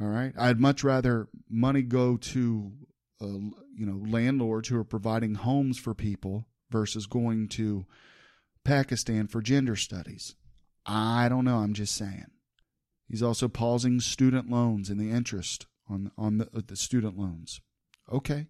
All 0.00 0.08
right. 0.08 0.32
I'd 0.38 0.60
much 0.60 0.82
rather 0.82 1.28
money 1.48 1.82
go 1.82 2.16
to, 2.16 2.72
uh, 3.20 3.26
you 3.76 3.86
know, 3.86 4.02
landlords 4.06 4.68
who 4.68 4.78
are 4.78 4.84
providing 4.84 5.34
homes 5.34 5.78
for 5.78 5.94
people 5.94 6.46
versus 6.70 7.06
going 7.06 7.48
to 7.48 7.86
Pakistan 8.64 9.28
for 9.28 9.40
gender 9.40 9.76
studies. 9.76 10.34
I 10.86 11.28
don't 11.28 11.44
know. 11.44 11.58
I'm 11.58 11.74
just 11.74 11.94
saying. 11.94 12.26
He's 13.08 13.22
also 13.22 13.48
pausing 13.48 14.00
student 14.00 14.50
loans 14.50 14.90
and 14.90 14.98
the 14.98 15.10
interest 15.10 15.66
on 15.88 16.10
on 16.16 16.38
the, 16.38 16.46
uh, 16.54 16.62
the 16.66 16.76
student 16.76 17.18
loans. 17.18 17.60
Okay. 18.12 18.46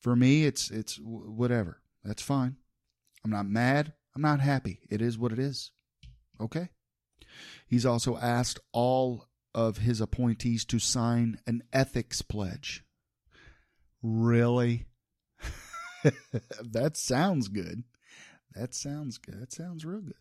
For 0.00 0.14
me, 0.14 0.44
it's 0.44 0.70
it's 0.70 0.98
whatever. 1.02 1.80
That's 2.04 2.22
fine. 2.22 2.56
I'm 3.24 3.30
not 3.30 3.46
mad. 3.46 3.94
I'm 4.14 4.22
not 4.22 4.40
happy. 4.40 4.80
It 4.88 5.02
is 5.02 5.18
what 5.18 5.32
it 5.32 5.38
is. 5.38 5.72
Okay. 6.40 6.68
He's 7.66 7.86
also 7.86 8.16
asked 8.16 8.60
all 8.72 9.26
of 9.54 9.78
his 9.78 10.00
appointees 10.00 10.64
to 10.66 10.78
sign 10.78 11.40
an 11.46 11.62
ethics 11.72 12.22
pledge. 12.22 12.84
Really? 14.02 14.86
that 16.62 16.96
sounds 16.96 17.48
good. 17.48 17.84
That 18.54 18.74
sounds 18.74 19.18
good. 19.18 19.40
That 19.40 19.52
sounds 19.52 19.84
real 19.84 20.00
good. 20.00 20.14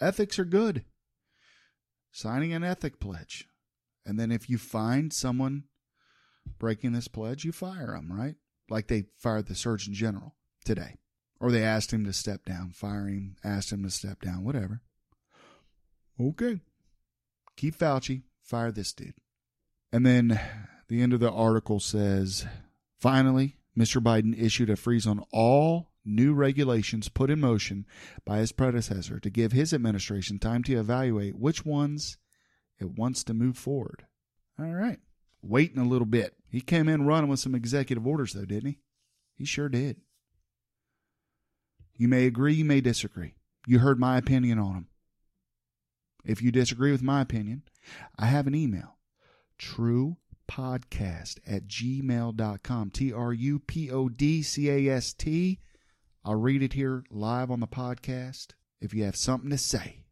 Ethics 0.00 0.38
are 0.38 0.44
good. 0.44 0.84
Signing 2.10 2.52
an 2.52 2.64
ethic 2.64 3.00
pledge. 3.00 3.48
And 4.08 4.18
then 4.18 4.32
if 4.32 4.48
you 4.48 4.56
find 4.56 5.12
someone 5.12 5.64
breaking 6.58 6.92
this 6.92 7.08
pledge, 7.08 7.44
you 7.44 7.52
fire 7.52 7.88
them, 7.88 8.10
right? 8.10 8.36
Like 8.70 8.88
they 8.88 9.04
fired 9.18 9.46
the 9.46 9.54
Surgeon 9.54 9.92
General 9.92 10.34
today. 10.64 10.96
Or 11.40 11.52
they 11.52 11.62
asked 11.62 11.92
him 11.92 12.04
to 12.06 12.12
step 12.14 12.46
down, 12.46 12.70
fire 12.70 13.06
him, 13.06 13.36
asked 13.44 13.70
him 13.70 13.82
to 13.82 13.90
step 13.90 14.22
down, 14.22 14.44
whatever. 14.44 14.80
Okay. 16.18 16.60
Keep 17.56 17.76
Fauci, 17.76 18.22
fire 18.42 18.72
this 18.72 18.94
dude. 18.94 19.14
And 19.92 20.06
then 20.06 20.40
the 20.88 21.02
end 21.02 21.12
of 21.12 21.20
the 21.20 21.30
article 21.30 21.78
says 21.78 22.46
finally, 22.98 23.56
Mr. 23.78 24.02
Biden 24.02 24.34
issued 24.40 24.70
a 24.70 24.76
freeze 24.76 25.06
on 25.06 25.22
all 25.32 25.90
new 26.02 26.32
regulations 26.32 27.10
put 27.10 27.28
in 27.28 27.40
motion 27.40 27.84
by 28.24 28.38
his 28.38 28.52
predecessor 28.52 29.20
to 29.20 29.28
give 29.28 29.52
his 29.52 29.74
administration 29.74 30.38
time 30.38 30.62
to 30.64 30.78
evaluate 30.78 31.36
which 31.36 31.66
ones 31.66 32.16
it 32.78 32.96
wants 32.96 33.24
to 33.24 33.34
move 33.34 33.56
forward. 33.56 34.06
All 34.58 34.72
right. 34.72 34.98
Waiting 35.42 35.78
a 35.78 35.88
little 35.88 36.06
bit. 36.06 36.34
He 36.50 36.60
came 36.60 36.88
in 36.88 37.06
running 37.06 37.30
with 37.30 37.40
some 37.40 37.54
executive 37.54 38.06
orders, 38.06 38.32
though, 38.32 38.44
didn't 38.44 38.70
he? 38.70 38.78
He 39.34 39.44
sure 39.44 39.68
did. 39.68 39.98
You 41.96 42.08
may 42.08 42.26
agree, 42.26 42.54
you 42.54 42.64
may 42.64 42.80
disagree. 42.80 43.34
You 43.66 43.80
heard 43.80 43.98
my 43.98 44.16
opinion 44.16 44.58
on 44.58 44.74
them. 44.74 44.88
If 46.24 46.42
you 46.42 46.50
disagree 46.50 46.92
with 46.92 47.02
my 47.02 47.20
opinion, 47.20 47.62
I 48.18 48.26
have 48.26 48.46
an 48.46 48.54
email 48.54 48.98
truepodcast 49.58 51.38
at 51.46 51.66
gmail.com. 51.66 52.90
T 52.90 53.12
R 53.12 53.32
U 53.32 53.58
P 53.58 53.90
O 53.90 54.08
D 54.08 54.42
C 54.42 54.70
A 54.70 54.94
S 54.94 55.12
T. 55.12 55.60
I'll 56.24 56.36
read 56.36 56.62
it 56.62 56.74
here 56.74 57.04
live 57.10 57.50
on 57.50 57.60
the 57.60 57.66
podcast 57.66 58.48
if 58.80 58.94
you 58.94 59.04
have 59.04 59.16
something 59.16 59.50
to 59.50 59.58
say. 59.58 60.04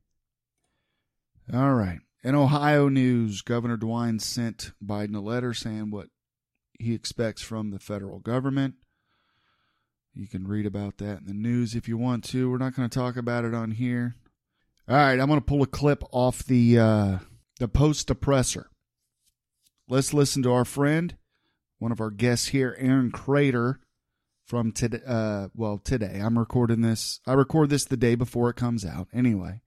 All 1.52 1.74
right. 1.74 2.00
In 2.22 2.34
Ohio 2.34 2.88
news, 2.88 3.42
Governor 3.42 3.76
DeWine 3.76 4.20
sent 4.20 4.72
Biden 4.84 5.14
a 5.14 5.20
letter 5.20 5.54
saying 5.54 5.90
what 5.90 6.08
he 6.78 6.94
expects 6.94 7.42
from 7.42 7.70
the 7.70 7.78
federal 7.78 8.18
government. 8.18 8.74
You 10.14 10.26
can 10.26 10.48
read 10.48 10.66
about 10.66 10.98
that 10.98 11.20
in 11.20 11.26
the 11.26 11.34
news 11.34 11.74
if 11.74 11.88
you 11.88 11.98
want 11.98 12.24
to. 12.24 12.50
We're 12.50 12.58
not 12.58 12.74
going 12.74 12.88
to 12.88 12.98
talk 12.98 13.16
about 13.16 13.44
it 13.44 13.54
on 13.54 13.70
here. 13.70 14.16
All 14.88 14.96
right, 14.96 15.18
I'm 15.20 15.26
going 15.26 15.40
to 15.40 15.44
pull 15.44 15.62
a 15.62 15.66
clip 15.66 16.02
off 16.10 16.44
the 16.44 16.78
uh, 16.78 17.18
the 17.58 17.68
post 17.68 18.08
oppressor. 18.10 18.70
Let's 19.88 20.14
listen 20.14 20.42
to 20.44 20.52
our 20.52 20.64
friend, 20.64 21.16
one 21.78 21.92
of 21.92 22.00
our 22.00 22.10
guests 22.10 22.48
here, 22.48 22.76
Aaron 22.78 23.10
Crater, 23.10 23.80
from 24.46 24.72
today. 24.72 25.00
Uh, 25.06 25.48
well, 25.54 25.78
today 25.78 26.20
I'm 26.20 26.38
recording 26.38 26.80
this. 26.80 27.20
I 27.26 27.34
record 27.34 27.68
this 27.68 27.84
the 27.84 27.96
day 27.96 28.14
before 28.14 28.48
it 28.48 28.56
comes 28.56 28.84
out. 28.86 29.08
Anyway, 29.12 29.60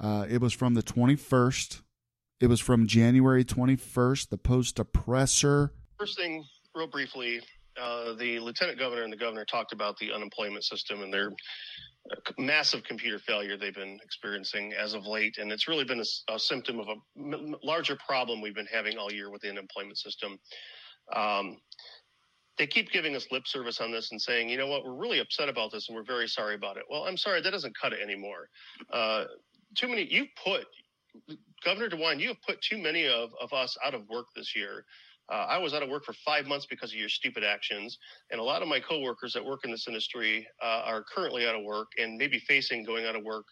uh, 0.00 0.26
it 0.28 0.40
was 0.40 0.52
from 0.52 0.74
the 0.74 0.82
21st. 0.82 1.82
It 2.40 2.46
was 2.48 2.60
from 2.60 2.86
January 2.86 3.44
21st. 3.44 4.28
The 4.28 4.38
post 4.38 4.78
oppressor. 4.78 5.72
First 5.98 6.18
thing, 6.18 6.44
real 6.74 6.88
briefly, 6.88 7.40
uh, 7.80 8.14
the 8.14 8.38
lieutenant 8.40 8.78
governor 8.78 9.02
and 9.02 9.12
the 9.12 9.16
governor 9.16 9.44
talked 9.44 9.72
about 9.72 9.96
the 9.98 10.12
unemployment 10.12 10.64
system 10.64 11.02
and 11.02 11.12
their 11.12 11.30
massive 12.38 12.84
computer 12.84 13.18
failure 13.18 13.56
they've 13.56 13.74
been 13.74 13.98
experiencing 14.02 14.72
as 14.74 14.94
of 14.94 15.06
late. 15.06 15.38
And 15.38 15.50
it's 15.50 15.68
really 15.68 15.84
been 15.84 16.00
a, 16.00 16.34
a 16.34 16.38
symptom 16.38 16.78
of 16.78 16.88
a 16.88 16.96
larger 17.62 17.96
problem 18.06 18.40
we've 18.40 18.54
been 18.54 18.68
having 18.70 18.98
all 18.98 19.10
year 19.10 19.30
with 19.30 19.42
the 19.42 19.48
unemployment 19.48 19.98
system. 19.98 20.38
Um, 21.14 21.58
they 22.58 22.66
keep 22.66 22.90
giving 22.92 23.16
us 23.16 23.26
lip 23.32 23.46
service 23.46 23.80
on 23.80 23.90
this 23.90 24.12
and 24.12 24.20
saying, 24.20 24.48
you 24.48 24.56
know 24.56 24.66
what, 24.66 24.84
we're 24.84 24.94
really 24.94 25.18
upset 25.18 25.48
about 25.48 25.72
this 25.72 25.88
and 25.88 25.96
we're 25.96 26.04
very 26.04 26.28
sorry 26.28 26.54
about 26.54 26.76
it. 26.76 26.84
Well, 26.88 27.04
I'm 27.04 27.16
sorry, 27.16 27.40
that 27.40 27.50
doesn't 27.50 27.76
cut 27.80 27.92
it 27.92 28.00
anymore. 28.00 28.48
Uh, 28.92 29.24
too 29.76 29.88
many, 29.88 30.06
you've 30.10 30.28
put, 30.42 30.66
Governor 31.64 31.88
DeWine, 31.88 32.20
you 32.20 32.28
have 32.28 32.42
put 32.46 32.60
too 32.60 32.78
many 32.78 33.06
of, 33.06 33.30
of 33.40 33.52
us 33.52 33.76
out 33.84 33.94
of 33.94 34.08
work 34.08 34.26
this 34.34 34.54
year. 34.54 34.84
Uh, 35.32 35.46
I 35.48 35.58
was 35.58 35.72
out 35.72 35.82
of 35.82 35.88
work 35.88 36.04
for 36.04 36.12
five 36.24 36.46
months 36.46 36.66
because 36.66 36.92
of 36.92 36.98
your 36.98 37.08
stupid 37.08 37.44
actions. 37.44 37.98
And 38.30 38.40
a 38.40 38.44
lot 38.44 38.62
of 38.62 38.68
my 38.68 38.78
coworkers 38.78 39.32
that 39.32 39.44
work 39.44 39.60
in 39.64 39.70
this 39.70 39.88
industry 39.88 40.46
uh, 40.62 40.82
are 40.84 41.04
currently 41.14 41.46
out 41.46 41.54
of 41.54 41.64
work 41.64 41.88
and 41.98 42.18
maybe 42.18 42.38
facing 42.38 42.84
going 42.84 43.06
out 43.06 43.16
of 43.16 43.24
work 43.24 43.46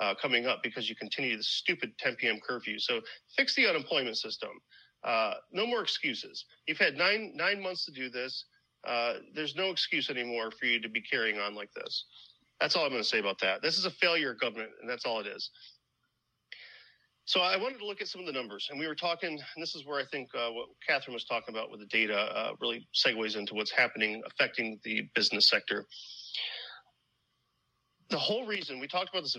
uh, 0.00 0.14
coming 0.20 0.46
up 0.46 0.62
because 0.62 0.88
you 0.88 0.96
continue 0.96 1.36
the 1.36 1.42
stupid 1.42 1.92
10 1.98 2.16
p.m. 2.16 2.40
curfew. 2.46 2.78
So 2.78 3.00
fix 3.36 3.54
the 3.54 3.66
unemployment 3.66 4.18
system. 4.18 4.50
Uh, 5.02 5.34
no 5.52 5.66
more 5.66 5.82
excuses. 5.82 6.44
You've 6.66 6.78
had 6.78 6.96
nine 6.96 7.32
nine 7.34 7.62
months 7.62 7.84
to 7.84 7.92
do 7.92 8.08
this. 8.08 8.46
Uh, 8.86 9.14
there's 9.34 9.54
no 9.54 9.70
excuse 9.70 10.10
anymore 10.10 10.50
for 10.50 10.66
you 10.66 10.80
to 10.80 10.88
be 10.88 11.00
carrying 11.00 11.38
on 11.38 11.54
like 11.54 11.70
this. 11.74 12.06
That's 12.60 12.76
all 12.76 12.84
I'm 12.84 12.90
going 12.90 13.02
to 13.02 13.08
say 13.08 13.18
about 13.18 13.40
that. 13.40 13.62
This 13.62 13.78
is 13.78 13.84
a 13.84 13.90
failure 13.90 14.32
of 14.32 14.40
government, 14.40 14.70
and 14.80 14.88
that's 14.88 15.04
all 15.04 15.20
it 15.20 15.26
is. 15.26 15.50
So 17.26 17.40
I 17.40 17.56
wanted 17.56 17.78
to 17.78 17.86
look 17.86 18.02
at 18.02 18.08
some 18.08 18.20
of 18.20 18.26
the 18.26 18.32
numbers, 18.32 18.68
and 18.70 18.78
we 18.78 18.86
were 18.86 18.94
talking, 18.94 19.30
and 19.30 19.62
this 19.62 19.74
is 19.74 19.86
where 19.86 19.98
I 19.98 20.04
think 20.04 20.28
uh, 20.34 20.50
what 20.50 20.68
Catherine 20.86 21.14
was 21.14 21.24
talking 21.24 21.54
about 21.54 21.70
with 21.70 21.80
the 21.80 21.86
data 21.86 22.16
uh, 22.16 22.52
really 22.60 22.86
segues 22.94 23.36
into 23.36 23.54
what's 23.54 23.70
happening 23.70 24.22
affecting 24.26 24.78
the 24.84 25.08
business 25.14 25.48
sector. 25.48 25.86
The 28.10 28.18
whole 28.18 28.46
reason 28.46 28.78
we 28.78 28.86
talked 28.86 29.08
about 29.08 29.22
this 29.22 29.38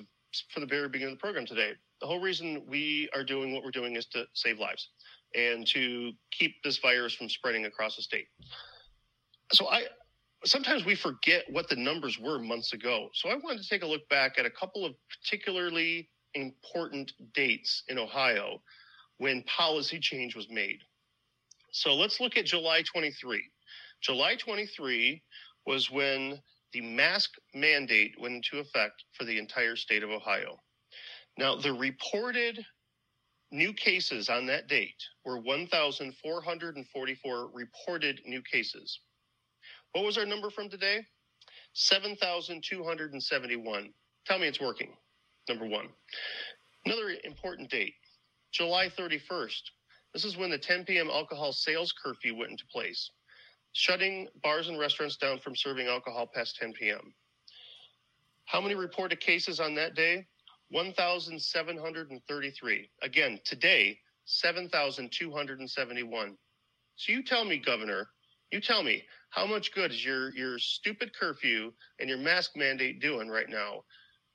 from 0.50 0.62
the 0.62 0.68
very 0.68 0.90
beginning 0.90 1.14
of 1.14 1.20
the 1.20 1.22
program 1.22 1.46
today, 1.46 1.74
the 2.02 2.08
whole 2.08 2.20
reason 2.20 2.64
we 2.68 3.08
are 3.16 3.24
doing 3.24 3.54
what 3.54 3.64
we're 3.64 3.72
doing 3.72 3.96
is 3.96 4.08
to 4.08 4.26
save 4.34 4.60
lives 4.60 4.90
and 5.36 5.68
to 5.68 6.12
keep 6.32 6.56
this 6.64 6.80
virus 6.80 7.14
from 7.14 7.30
spreading 7.30 7.66
across 7.66 7.96
the 7.96 8.02
state. 8.02 8.28
So 9.54 9.70
I 9.70 9.84
sometimes 10.46 10.86
we 10.86 10.96
forget 10.96 11.44
what 11.50 11.70
the 11.70 11.76
numbers 11.76 12.20
were 12.20 12.40
months 12.40 12.74
ago. 12.74 13.10
So 13.14 13.30
I 13.30 13.36
wanted 13.36 13.64
to 13.64 13.70
take 13.70 13.84
a 13.84 13.88
look 13.88 14.08
back 14.10 14.38
at 14.38 14.46
a 14.46 14.50
couple 14.50 14.86
of 14.86 14.94
particularly 15.10 16.10
important 16.34 17.14
dates 17.34 17.84
in 17.88 17.98
Ohio 17.98 18.62
when 19.18 19.44
policy 19.44 20.00
change 20.00 20.36
was 20.36 20.50
made. 20.50 20.80
So 21.72 21.96
let's 21.96 22.20
look 22.20 22.38
at 22.38 22.46
July 22.46 22.84
23. 22.84 23.42
July 24.02 24.36
23 24.36 25.22
was 25.66 25.90
when 25.90 26.40
the 26.74 26.82
mask 26.82 27.32
mandate 27.54 28.16
went 28.20 28.36
into 28.36 28.60
effect 28.60 29.04
for 29.14 29.24
the 29.24 29.40
entire 29.40 29.76
state 29.76 30.04
of 30.04 30.10
Ohio. 30.10 30.60
Now, 31.38 31.56
the 31.56 31.74
reported 31.74 32.66
new 33.52 33.74
cases 33.74 34.30
on 34.30 34.46
that 34.48 34.68
date 34.68 35.02
were 35.26 35.40
1,444 35.40 37.50
reported 37.54 38.22
new 38.26 38.42
cases. 38.42 39.00
What 39.96 40.04
was 40.04 40.18
our 40.18 40.26
number 40.26 40.50
from 40.50 40.68
today? 40.68 41.06
7,271. 41.72 43.94
Tell 44.26 44.38
me 44.38 44.48
it's 44.48 44.60
working. 44.60 44.92
Number 45.48 45.66
one. 45.66 45.88
Another 46.86 47.14
important 47.24 47.70
date, 47.70 47.94
July 48.52 48.90
31st. 48.90 49.62
This 50.14 50.26
is 50.26 50.36
when 50.36 50.50
the 50.50 50.58
10 50.58 50.84
p.m. 50.84 51.10
alcohol 51.10 51.54
sales 51.54 51.94
curfew 51.94 52.36
went 52.36 52.52
into 52.52 52.66
place, 52.74 53.10
shutting 53.72 54.28
bars 54.44 54.68
and 54.68 54.78
restaurants 54.78 55.16
down 55.16 55.40
from 55.40 55.56
serving 55.56 55.88
alcohol 55.88 56.28
past 56.28 56.58
10 56.58 56.74
p.m. 56.74 57.14
How 58.48 58.60
many 58.60 58.76
reported 58.76 59.22
cases 59.22 59.62
on 59.62 59.76
that 59.76 59.96
day? 59.96 60.28
1,733. 60.72 62.90
Again, 63.02 63.40
today, 63.46 63.98
7,271. 64.26 66.38
So 66.98 67.14
you 67.14 67.24
tell 67.24 67.46
me, 67.46 67.60
Governor, 67.60 68.10
you 68.52 68.62
tell 68.62 68.84
me 68.84 69.04
how 69.36 69.46
much 69.46 69.74
good 69.74 69.92
is 69.92 70.04
your 70.04 70.34
your 70.34 70.58
stupid 70.60 71.12
curfew 71.14 71.74
and 72.00 72.08
your 72.10 72.18
mask 72.18 72.52
mandate 72.56 73.02
doing 73.02 73.28
right 73.28 73.50
now? 73.50 73.84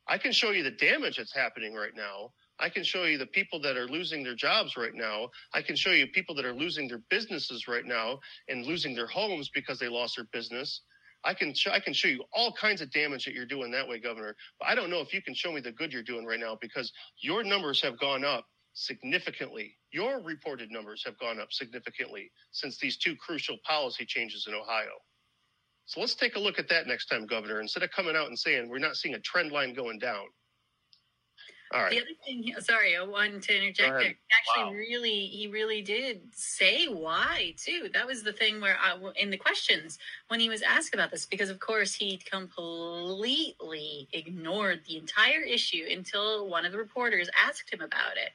I 0.06 0.18
can 0.18 0.32
show 0.32 0.50
you 0.50 0.62
the 0.62 0.72
damage 0.72 1.16
that's 1.16 1.34
happening 1.34 1.74
right 1.74 1.96
now. 1.96 2.32
I 2.58 2.68
can 2.68 2.84
show 2.84 3.04
you 3.04 3.16
the 3.16 3.26
people 3.26 3.62
that 3.62 3.78
are 3.78 3.86
losing 3.88 4.22
their 4.22 4.34
jobs 4.34 4.76
right 4.76 4.94
now. 4.94 5.30
I 5.54 5.62
can 5.62 5.74
show 5.76 5.92
you 5.92 6.06
people 6.08 6.34
that 6.34 6.44
are 6.44 6.52
losing 6.52 6.86
their 6.86 7.02
businesses 7.08 7.66
right 7.66 7.86
now 7.86 8.18
and 8.48 8.66
losing 8.66 8.94
their 8.94 9.06
homes 9.06 9.48
because 9.54 9.78
they 9.78 9.88
lost 9.88 10.16
their 10.16 10.26
business. 10.34 10.82
I 11.24 11.32
can 11.32 11.54
sh- 11.54 11.68
I 11.72 11.80
can 11.80 11.94
show 11.94 12.08
you 12.08 12.22
all 12.34 12.52
kinds 12.52 12.82
of 12.82 12.92
damage 12.92 13.24
that 13.24 13.34
you're 13.34 13.46
doing 13.46 13.70
that 13.70 13.88
way, 13.88 14.00
Governor. 14.00 14.36
But 14.58 14.68
I 14.68 14.74
don't 14.74 14.90
know 14.90 15.00
if 15.00 15.14
you 15.14 15.22
can 15.22 15.34
show 15.34 15.50
me 15.52 15.62
the 15.62 15.72
good 15.72 15.94
you're 15.94 16.02
doing 16.02 16.26
right 16.26 16.40
now 16.40 16.58
because 16.60 16.92
your 17.22 17.42
numbers 17.42 17.80
have 17.80 17.98
gone 17.98 18.24
up 18.24 18.44
significantly. 18.72 19.76
Your 19.92 20.20
reported 20.20 20.70
numbers 20.70 21.02
have 21.04 21.18
gone 21.18 21.40
up 21.40 21.52
significantly 21.52 22.30
since 22.52 22.78
these 22.78 22.96
two 22.96 23.16
crucial 23.16 23.56
policy 23.66 24.04
changes 24.04 24.46
in 24.48 24.54
Ohio. 24.54 24.98
So 25.87 26.00
let's 26.00 26.14
take 26.14 26.37
a 26.37 26.40
look 26.40 26.59
at 26.59 26.68
that 26.68 26.87
next 26.87 27.06
time, 27.06 27.26
Governor, 27.26 27.61
instead 27.61 27.83
of 27.83 27.90
coming 27.90 28.14
out 28.14 28.28
and 28.28 28.38
saying 28.38 28.68
we're 28.68 28.78
not 28.78 28.96
seeing 28.96 29.14
a 29.14 29.20
trend 29.20 29.50
line 29.50 29.74
going 29.74 29.98
down. 29.98 30.26
All 31.72 31.83
right. 31.83 31.90
The 31.90 31.98
other 31.98 32.06
thing, 32.26 32.52
sorry, 32.59 32.96
I 32.96 33.04
wanted 33.04 33.42
to 33.42 33.56
interject 33.56 33.92
there. 33.92 34.00
He 34.00 34.16
actually 34.33 34.64
wow. 34.64 34.72
really, 34.72 35.26
he 35.26 35.46
really 35.46 35.83
did 35.83 36.22
say 36.33 36.87
why 36.87 37.54
too. 37.56 37.88
That 37.92 38.09
was 38.09 38.24
the 38.24 38.33
thing 38.33 38.61
where 38.61 38.76
I, 38.83 38.98
in 39.14 39.30
the 39.30 39.37
questions 39.37 39.96
when 40.26 40.40
he 40.40 40.48
was 40.48 40.62
asked 40.62 40.94
about 40.94 41.12
this, 41.12 41.26
because 41.26 41.48
of 41.48 41.61
course 41.61 41.94
he 41.94 42.16
completely 42.18 44.09
ignored 44.12 44.80
the 44.88 44.96
entire 44.96 45.42
issue 45.42 45.85
until 45.88 46.48
one 46.48 46.66
of 46.66 46.72
the 46.72 46.78
reporters 46.78 47.30
asked 47.40 47.72
him 47.72 47.80
about 47.80 48.16
it. 48.16 48.30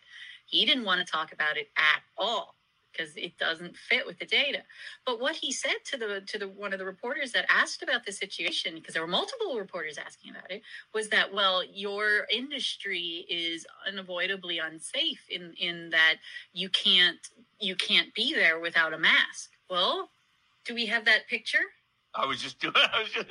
He 0.45 0.65
didn't 0.65 0.85
want 0.85 1.05
to 1.05 1.11
talk 1.11 1.33
about 1.33 1.57
it 1.57 1.67
at 1.77 2.01
all 2.17 2.55
because 2.95 3.15
it 3.15 3.37
doesn't 3.37 3.75
fit 3.75 4.05
with 4.05 4.19
the 4.19 4.25
data. 4.25 4.59
But 5.05 5.19
what 5.19 5.35
he 5.35 5.51
said 5.51 5.77
to 5.85 5.97
the 5.97 6.21
to 6.27 6.37
the 6.37 6.47
one 6.47 6.73
of 6.73 6.79
the 6.79 6.85
reporters 6.85 7.31
that 7.33 7.45
asked 7.49 7.83
about 7.83 8.05
the 8.05 8.11
situation, 8.11 8.75
because 8.75 8.93
there 8.93 9.03
were 9.03 9.07
multiple 9.07 9.57
reporters 9.57 9.97
asking 9.97 10.31
about 10.31 10.51
it, 10.51 10.61
was 10.93 11.09
that 11.09 11.33
well, 11.33 11.63
your 11.63 12.27
industry 12.31 13.25
is 13.29 13.65
unavoidably 13.87 14.59
unsafe 14.59 15.25
in 15.29 15.53
in 15.59 15.89
that 15.91 16.15
you 16.53 16.69
can't 16.69 17.19
you 17.59 17.75
can't 17.75 18.13
be 18.13 18.33
there 18.33 18.59
without 18.59 18.93
a 18.93 18.97
mask. 18.97 19.51
Well, 19.69 20.09
do 20.65 20.73
we 20.73 20.85
have 20.87 21.05
that 21.05 21.27
picture? 21.27 21.63
I 22.13 22.25
was 22.25 22.41
just 22.41 22.59
doing. 22.59 22.73
I 22.93 23.01
was 23.01 23.11
just, 23.11 23.27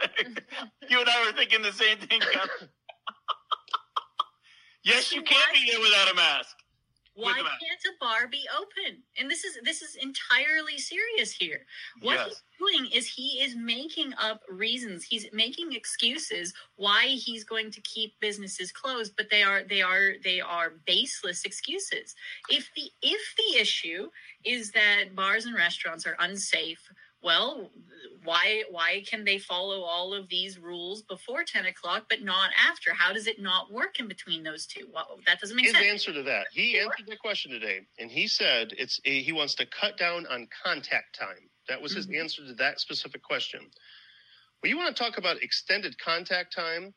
you 0.88 1.00
and 1.00 1.08
I 1.08 1.26
were 1.26 1.32
thinking 1.32 1.62
the 1.62 1.72
same 1.72 1.98
thing. 1.98 2.20
yes, 4.84 5.12
you 5.12 5.22
can't 5.22 5.54
be 5.54 5.70
there 5.70 5.80
without 5.80 6.12
a 6.12 6.14
mask. 6.14 6.56
Why 7.16 7.34
can't 7.34 7.94
a 7.94 8.04
bar 8.04 8.26
be 8.26 8.44
open? 8.58 9.02
And 9.18 9.30
this 9.30 9.44
is 9.44 9.58
this 9.62 9.82
is 9.82 9.94
entirely 9.96 10.78
serious 10.78 11.32
here. 11.32 11.60
What 12.02 12.14
yes. 12.14 12.26
he's 12.26 12.42
doing 12.58 12.90
is 12.92 13.06
he 13.06 13.40
is 13.40 13.54
making 13.56 14.12
up 14.20 14.42
reasons. 14.50 15.04
He's 15.04 15.26
making 15.32 15.72
excuses 15.74 16.52
why 16.74 17.06
he's 17.06 17.44
going 17.44 17.70
to 17.70 17.80
keep 17.82 18.18
businesses 18.20 18.72
closed, 18.72 19.14
but 19.16 19.30
they 19.30 19.44
are 19.44 19.62
they 19.62 19.80
are 19.80 20.14
they 20.24 20.40
are 20.40 20.72
baseless 20.86 21.44
excuses. 21.44 22.16
If 22.50 22.68
the 22.74 22.90
if 23.00 23.20
the 23.36 23.60
issue 23.60 24.08
is 24.44 24.72
that 24.72 25.14
bars 25.14 25.46
and 25.46 25.54
restaurants 25.54 26.06
are 26.06 26.16
unsafe 26.18 26.82
well 27.24 27.70
why 28.24 28.62
why 28.70 29.02
can 29.06 29.24
they 29.24 29.38
follow 29.38 29.82
all 29.82 30.14
of 30.14 30.28
these 30.28 30.58
rules 30.58 31.02
before 31.02 31.44
10 31.44 31.66
o'clock 31.66 32.06
but 32.08 32.22
not 32.22 32.50
after? 32.70 32.92
How 32.94 33.12
does 33.12 33.26
it 33.26 33.40
not 33.40 33.72
work 33.72 34.00
in 34.00 34.08
between 34.08 34.42
those 34.42 34.66
two? 34.66 34.88
Well 34.92 35.18
that 35.26 35.40
doesn't 35.40 35.56
make 35.56 35.66
his 35.66 35.74
sense. 35.74 35.84
his 35.84 35.92
answer 35.92 36.12
to 36.14 36.22
that. 36.24 36.46
He 36.52 36.78
answered 36.78 37.06
the 37.06 37.16
question 37.16 37.50
today 37.50 37.80
and 37.98 38.10
he 38.10 38.26
said 38.26 38.72
it's 38.76 39.00
he 39.04 39.32
wants 39.32 39.54
to 39.56 39.66
cut 39.66 39.98
down 39.98 40.26
on 40.26 40.48
contact 40.64 41.18
time. 41.18 41.50
That 41.68 41.80
was 41.80 41.92
his 41.92 42.06
mm-hmm. 42.06 42.20
answer 42.20 42.46
to 42.46 42.54
that 42.54 42.80
specific 42.80 43.22
question. 43.22 43.60
Well 44.62 44.70
you 44.70 44.76
want 44.76 44.94
to 44.94 45.02
talk 45.02 45.18
about 45.18 45.42
extended 45.42 45.98
contact 45.98 46.54
time? 46.54 46.94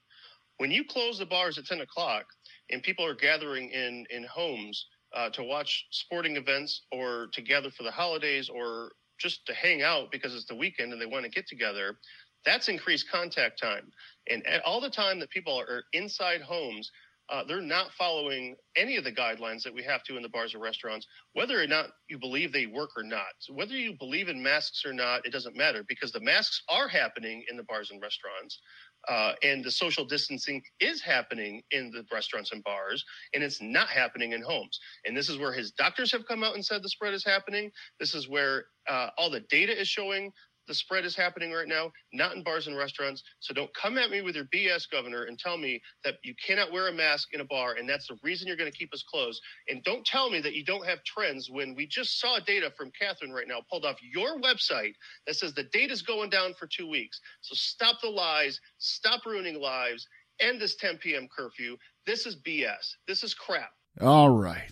When 0.58 0.72
you 0.72 0.84
close 0.84 1.20
the 1.20 1.26
bars 1.26 1.58
at 1.58 1.66
10 1.66 1.82
o'clock 1.82 2.26
and 2.70 2.82
people 2.82 3.06
are 3.06 3.16
gathering 3.16 3.70
in 3.70 4.06
in 4.10 4.24
homes 4.24 4.86
uh, 5.16 5.30
to 5.32 5.44
watch 5.44 5.88
sporting 5.92 6.36
events 6.38 6.84
or 6.92 7.28
to 7.34 7.42
gather 7.42 7.72
for 7.72 7.84
the 7.84 7.92
holidays 7.92 8.50
or 8.50 8.92
just 9.20 9.46
to 9.48 9.54
hang 9.54 9.82
out 9.82 10.12
because 10.12 10.36
it's 10.36 10.46
the 10.46 10.56
weekend 10.56 10.94
and 10.94 11.02
they 11.02 11.06
want 11.06 11.26
to 11.26 11.32
get 11.32 11.48
together, 11.48 11.98
that's 12.46 12.70
increased 12.70 13.10
contact 13.12 13.60
time. 13.60 13.92
And 14.30 14.44
all 14.66 14.80
the 14.82 14.90
time 14.90 15.20
that 15.20 15.30
people 15.30 15.60
are 15.60 15.84
inside 15.94 16.42
homes, 16.42 16.92
uh, 17.30 17.44
they're 17.46 17.62
not 17.62 17.92
following 17.98 18.56
any 18.78 18.96
of 18.96 19.04
the 19.04 19.12
guidelines 19.12 19.62
that 19.64 19.74
we 19.74 19.84
have 19.84 20.02
to 20.04 20.16
in 20.16 20.24
the 20.24 20.30
bars 20.30 20.56
or 20.56 20.60
restaurants, 20.60 21.06
whether 21.34 21.62
or 21.62 21.68
not 21.68 21.88
you 22.10 22.18
believe 22.18 22.54
they 22.54 22.68
work 22.68 22.92
or 22.96 23.04
not. 23.04 23.28
So 23.40 23.54
whether 23.54 23.74
you 23.74 23.96
believe 24.00 24.30
in 24.30 24.42
masks 24.42 24.86
or 24.86 24.94
not, 24.94 25.26
it 25.26 25.34
doesn't 25.34 25.58
matter 25.58 25.84
because 25.90 26.14
the 26.14 26.22
masks 26.22 26.64
are 26.70 26.88
happening 26.88 27.44
in 27.50 27.58
the 27.58 27.64
bars 27.64 27.92
and 27.92 28.02
restaurants. 28.02 28.60
Uh, 29.10 29.34
and 29.44 29.64
the 29.64 29.72
social 29.72 30.06
distancing 30.06 30.62
is 30.80 31.02
happening 31.02 31.62
in 31.72 31.92
the 31.92 32.06
restaurants 32.12 32.52
and 32.52 32.64
bars, 32.64 33.04
and 33.34 33.44
it's 33.44 33.62
not 33.62 33.88
happening 33.90 34.34
in 34.34 34.42
homes. 34.42 34.80
And 35.06 35.16
this 35.16 35.30
is 35.30 35.38
where 35.38 35.54
his 35.54 35.72
doctors 35.72 36.12
have 36.12 36.28
come 36.28 36.44
out 36.44 36.56
and 36.56 36.66
said 36.66 36.84
the 36.84 36.90
spread 36.90 37.14
is 37.14 37.24
happening. 37.24 37.72
This 38.00 38.14
is 38.14 38.28
where 38.30 38.66
uh, 38.90 39.10
all 39.18 39.30
the 39.30 39.42
data 39.42 39.80
is 39.80 39.88
showing 39.88 40.32
the 40.68 40.74
spread 40.74 41.06
is 41.06 41.16
happening 41.16 41.52
right 41.52 41.68
now, 41.68 41.92
not 42.14 42.36
in 42.36 42.44
bars 42.44 42.68
and 42.68 42.78
restaurants. 42.78 43.24
So 43.40 43.54
don't 43.54 43.74
come 43.74 43.98
at 43.98 44.10
me 44.10 44.22
with 44.22 44.36
your 44.36 44.46
BS, 44.46 44.90
governor, 44.90 45.24
and 45.24 45.38
tell 45.38 45.58
me 45.58 45.82
that 46.04 46.16
you 46.24 46.34
cannot 46.46 46.72
wear 46.72 46.88
a 46.88 46.94
mask 46.94 47.30
in 47.34 47.42
a 47.42 47.46
bar 47.46 47.76
and 47.76 47.88
that's 47.88 48.08
the 48.08 48.18
reason 48.24 48.48
you're 48.48 48.58
going 48.58 48.72
to 48.72 48.78
keep 48.78 48.94
us 48.94 49.04
closed. 49.04 49.42
And 49.68 49.84
don't 49.84 50.06
tell 50.06 50.30
me 50.30 50.42
that 50.42 50.54
you 50.54 50.64
don't 50.64 50.86
have 50.86 51.04
trends 51.04 51.50
when 51.50 51.76
we 51.76 51.88
just 51.88 52.20
saw 52.20 52.40
data 52.40 52.72
from 52.78 52.92
Catherine 53.00 53.32
right 53.32 53.48
now 53.48 53.62
pulled 53.70 53.86
off 53.86 53.98
your 54.02 54.40
website 54.40 54.94
that 55.26 55.36
says 55.36 55.54
the 55.54 55.64
data's 55.64 56.02
going 56.02 56.30
down 56.30 56.54
for 56.54 56.68
two 56.68 56.88
weeks. 56.88 57.20
So 57.42 57.56
stop 57.56 58.02
the 58.02 58.10
lies, 58.10 58.60
stop 58.78 59.26
ruining 59.26 59.60
lives, 59.60 60.08
end 60.40 60.62
this 60.62 60.76
10 60.76 60.98
p.m. 60.98 61.28
curfew. 61.36 61.78
This 62.06 62.26
is 62.26 62.36
BS. 62.36 62.96
This 63.08 63.24
is 63.24 63.34
crap. 63.34 63.72
All 64.02 64.30
right. 64.30 64.72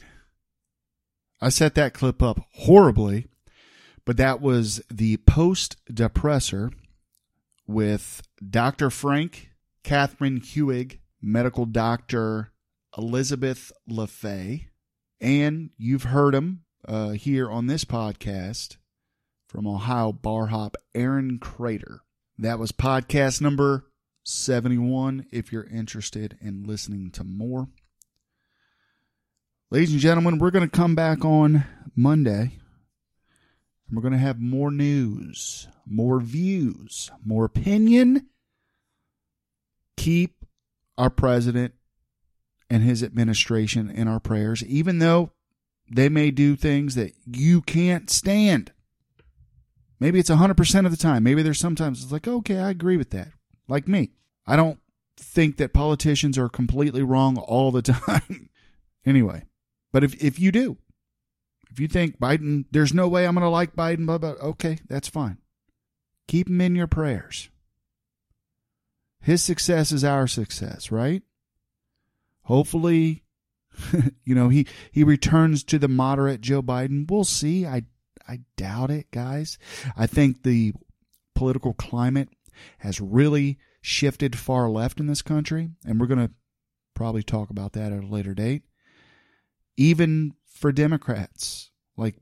I 1.41 1.50
set 1.50 1.76
that 1.76 1.93
clip 1.93 2.22
up 2.24 2.39
horribly 2.54 3.28
but 4.06 4.18
that 4.18 4.41
was 4.41 4.82
the 4.89 5.18
post 5.18 5.78
depressor 5.91 6.72
with 7.68 8.22
Dr. 8.47 8.89
Frank, 8.89 9.49
Catherine 9.84 10.39
Hewig, 10.39 10.99
medical 11.22 11.66
doctor 11.66 12.51
Elizabeth 12.97 13.72
LaFay, 13.89 14.68
and 15.20 15.72
you've 15.78 16.03
heard 16.03 16.36
him 16.36 16.62
uh, 16.88 17.10
here 17.12 17.49
on 17.49 17.68
this 17.68 17.84
podcast 17.84 18.78
from 19.47 19.68
Ohio 19.68 20.12
Bar 20.12 20.47
Hop, 20.47 20.78
Aaron 20.93 21.39
Crater. 21.39 22.01
That 22.38 22.60
was 22.60 22.72
podcast 22.72 23.41
number 23.41 23.86
71 24.24 25.26
if 25.32 25.51
you're 25.51 25.66
interested 25.66 26.38
in 26.41 26.64
listening 26.64 27.12
to 27.12 27.24
more. 27.24 27.68
Ladies 29.72 29.91
and 29.91 29.99
gentlemen, 29.99 30.38
we're 30.38 30.51
going 30.51 30.70
to 30.70 30.78
come 30.78 30.95
back 30.95 31.26
on 31.26 31.66
Monday. 31.95 32.60
And 33.88 33.95
we're 33.95 34.01
going 34.01 34.13
to 34.13 34.19
have 34.19 34.39
more 34.39 34.71
news, 34.71 35.67
more 35.86 36.19
views, 36.19 37.11
more 37.23 37.45
opinion. 37.45 38.27
Keep 39.97 40.45
our 40.97 41.09
president 41.09 41.73
and 42.69 42.83
his 42.83 43.03
administration 43.03 43.89
in 43.89 44.07
our 44.07 44.19
prayers, 44.19 44.63
even 44.65 44.99
though 44.99 45.31
they 45.91 46.09
may 46.09 46.31
do 46.31 46.55
things 46.55 46.95
that 46.95 47.13
you 47.25 47.61
can't 47.61 48.09
stand. 48.09 48.71
Maybe 49.99 50.19
it's 50.19 50.29
100% 50.29 50.86
of 50.86 50.91
the 50.91 50.97
time. 50.97 51.23
Maybe 51.23 51.41
there's 51.41 51.59
sometimes 51.59 52.03
it's 52.03 52.11
like, 52.11 52.27
okay, 52.27 52.59
I 52.59 52.69
agree 52.69 52.97
with 52.97 53.11
that. 53.11 53.29
Like 53.67 53.88
me. 53.88 54.11
I 54.47 54.55
don't 54.55 54.79
think 55.17 55.57
that 55.57 55.73
politicians 55.73 56.38
are 56.38 56.49
completely 56.49 57.01
wrong 57.01 57.38
all 57.38 57.71
the 57.71 57.81
time. 57.81 58.49
anyway, 59.05 59.43
but 59.93 60.03
if, 60.03 60.21
if 60.23 60.39
you 60.39 60.51
do, 60.51 60.77
if 61.76 61.82
you 61.82 61.89
think 61.89 62.17
Biden, 62.21 62.63
there's 62.71 62.93
no 62.93 63.09
way 63.09 63.28
I'm 63.28 63.36
going 63.36 63.43
to 63.43 63.49
like 63.49 63.76
Biden, 63.76 64.05
blah, 64.05 64.17
blah, 64.17 64.30
okay, 64.30 64.80
that's 64.88 65.09
fine. 65.09 65.39
Keep 66.26 66.47
him 66.47 66.61
in 66.61 66.73
your 66.73 66.88
prayers. 66.88 67.49
His 69.19 69.43
success 69.43 69.91
is 69.91 70.01
our 70.01 70.26
success, 70.26 70.89
right? 70.89 71.21
Hopefully, 72.43 73.23
you 74.23 74.34
know, 74.34 74.47
he, 74.47 74.65
he 74.89 75.03
returns 75.03 75.65
to 75.65 75.78
the 75.78 75.89
moderate 75.89 76.39
Joe 76.39 76.61
Biden. 76.61 77.11
We'll 77.11 77.26
see. 77.26 77.65
I, 77.65 77.84
I 78.26 78.39
doubt 78.55 78.89
it, 78.89 79.11
guys. 79.11 79.57
I 79.97 80.07
think 80.07 80.43
the 80.43 80.71
political 81.34 81.73
climate 81.73 82.30
has 82.78 83.01
really 83.01 83.57
shifted 83.82 84.38
far 84.38 84.69
left 84.69 85.01
in 85.01 85.07
this 85.07 85.21
country, 85.21 85.71
and 85.86 85.99
we're 85.99 86.07
going 86.07 86.26
to 86.26 86.34
probably 86.93 87.23
talk 87.23 87.49
about 87.49 87.73
that 87.73 87.91
at 87.91 88.05
a 88.05 88.07
later 88.07 88.34
date. 88.34 88.63
Even 89.76 90.36
for 90.56 90.72
Democrats, 90.72 91.70
like, 91.97 92.16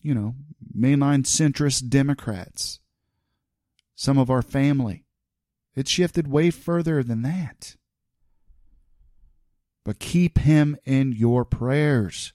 you 0.00 0.14
know, 0.14 0.34
mainline 0.74 1.24
centrist 1.24 1.88
Democrats, 1.88 2.78
some 3.94 4.16
of 4.16 4.30
our 4.30 4.42
family, 4.42 5.04
it's 5.74 5.90
shifted 5.90 6.28
way 6.28 6.50
further 6.50 7.02
than 7.02 7.22
that. 7.22 7.76
But 9.84 9.98
keep 9.98 10.38
him 10.38 10.76
in 10.84 11.12
your 11.12 11.44
prayers. 11.44 12.32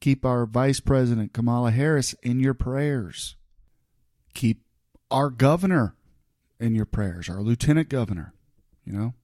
Keep 0.00 0.24
our 0.24 0.46
Vice 0.46 0.80
President 0.80 1.32
Kamala 1.32 1.70
Harris 1.70 2.14
in 2.22 2.40
your 2.40 2.54
prayers. 2.54 3.36
Keep 4.34 4.62
our 5.10 5.30
governor 5.30 5.96
in 6.58 6.74
your 6.74 6.86
prayers, 6.86 7.28
our 7.28 7.40
lieutenant 7.40 7.88
governor, 7.88 8.34
you 8.84 8.92
know, 8.92 9.14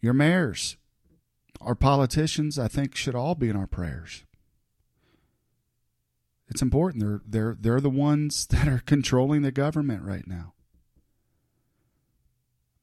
your 0.00 0.12
mayors, 0.12 0.76
our 1.60 1.74
politicians, 1.74 2.58
I 2.58 2.68
think 2.68 2.96
should 2.96 3.14
all 3.14 3.34
be 3.34 3.48
in 3.48 3.56
our 3.56 3.66
prayers. 3.66 4.24
It's 6.50 6.62
important. 6.62 7.02
They're 7.02 7.20
they're 7.26 7.56
they're 7.58 7.80
the 7.80 7.88
ones 7.88 8.46
that 8.50 8.68
are 8.68 8.82
controlling 8.84 9.42
the 9.42 9.52
government 9.52 10.02
right 10.02 10.26
now. 10.26 10.54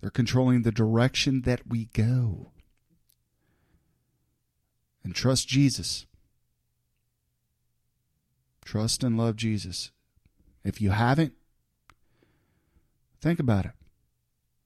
They're 0.01 0.09
controlling 0.09 0.61
the 0.61 0.71
direction 0.71 1.41
that 1.41 1.67
we 1.67 1.85
go. 1.85 2.51
And 5.03 5.15
trust 5.15 5.47
Jesus. 5.47 6.05
Trust 8.63 9.03
and 9.03 9.17
love 9.17 9.37
Jesus. 9.37 9.91
If 10.63 10.81
you 10.81 10.91
haven't, 10.91 11.33
think 13.21 13.39
about 13.39 13.65
it. 13.65 13.71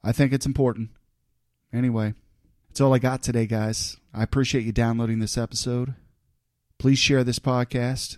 I 0.04 0.12
think 0.12 0.34
it's 0.34 0.48
important. 0.48 0.90
Anyway, 1.72 2.16
that's 2.68 2.82
all 2.82 2.94
I 2.94 3.00
got 3.00 3.22
today, 3.22 3.46
guys. 3.46 3.98
I 4.14 4.24
appreciate 4.24 4.66
you 4.66 4.72
downloading 4.72 5.20
this 5.20 5.38
episode. 5.38 5.94
Please 6.80 6.98
share 6.98 7.24
this 7.24 7.38
podcast, 7.38 8.18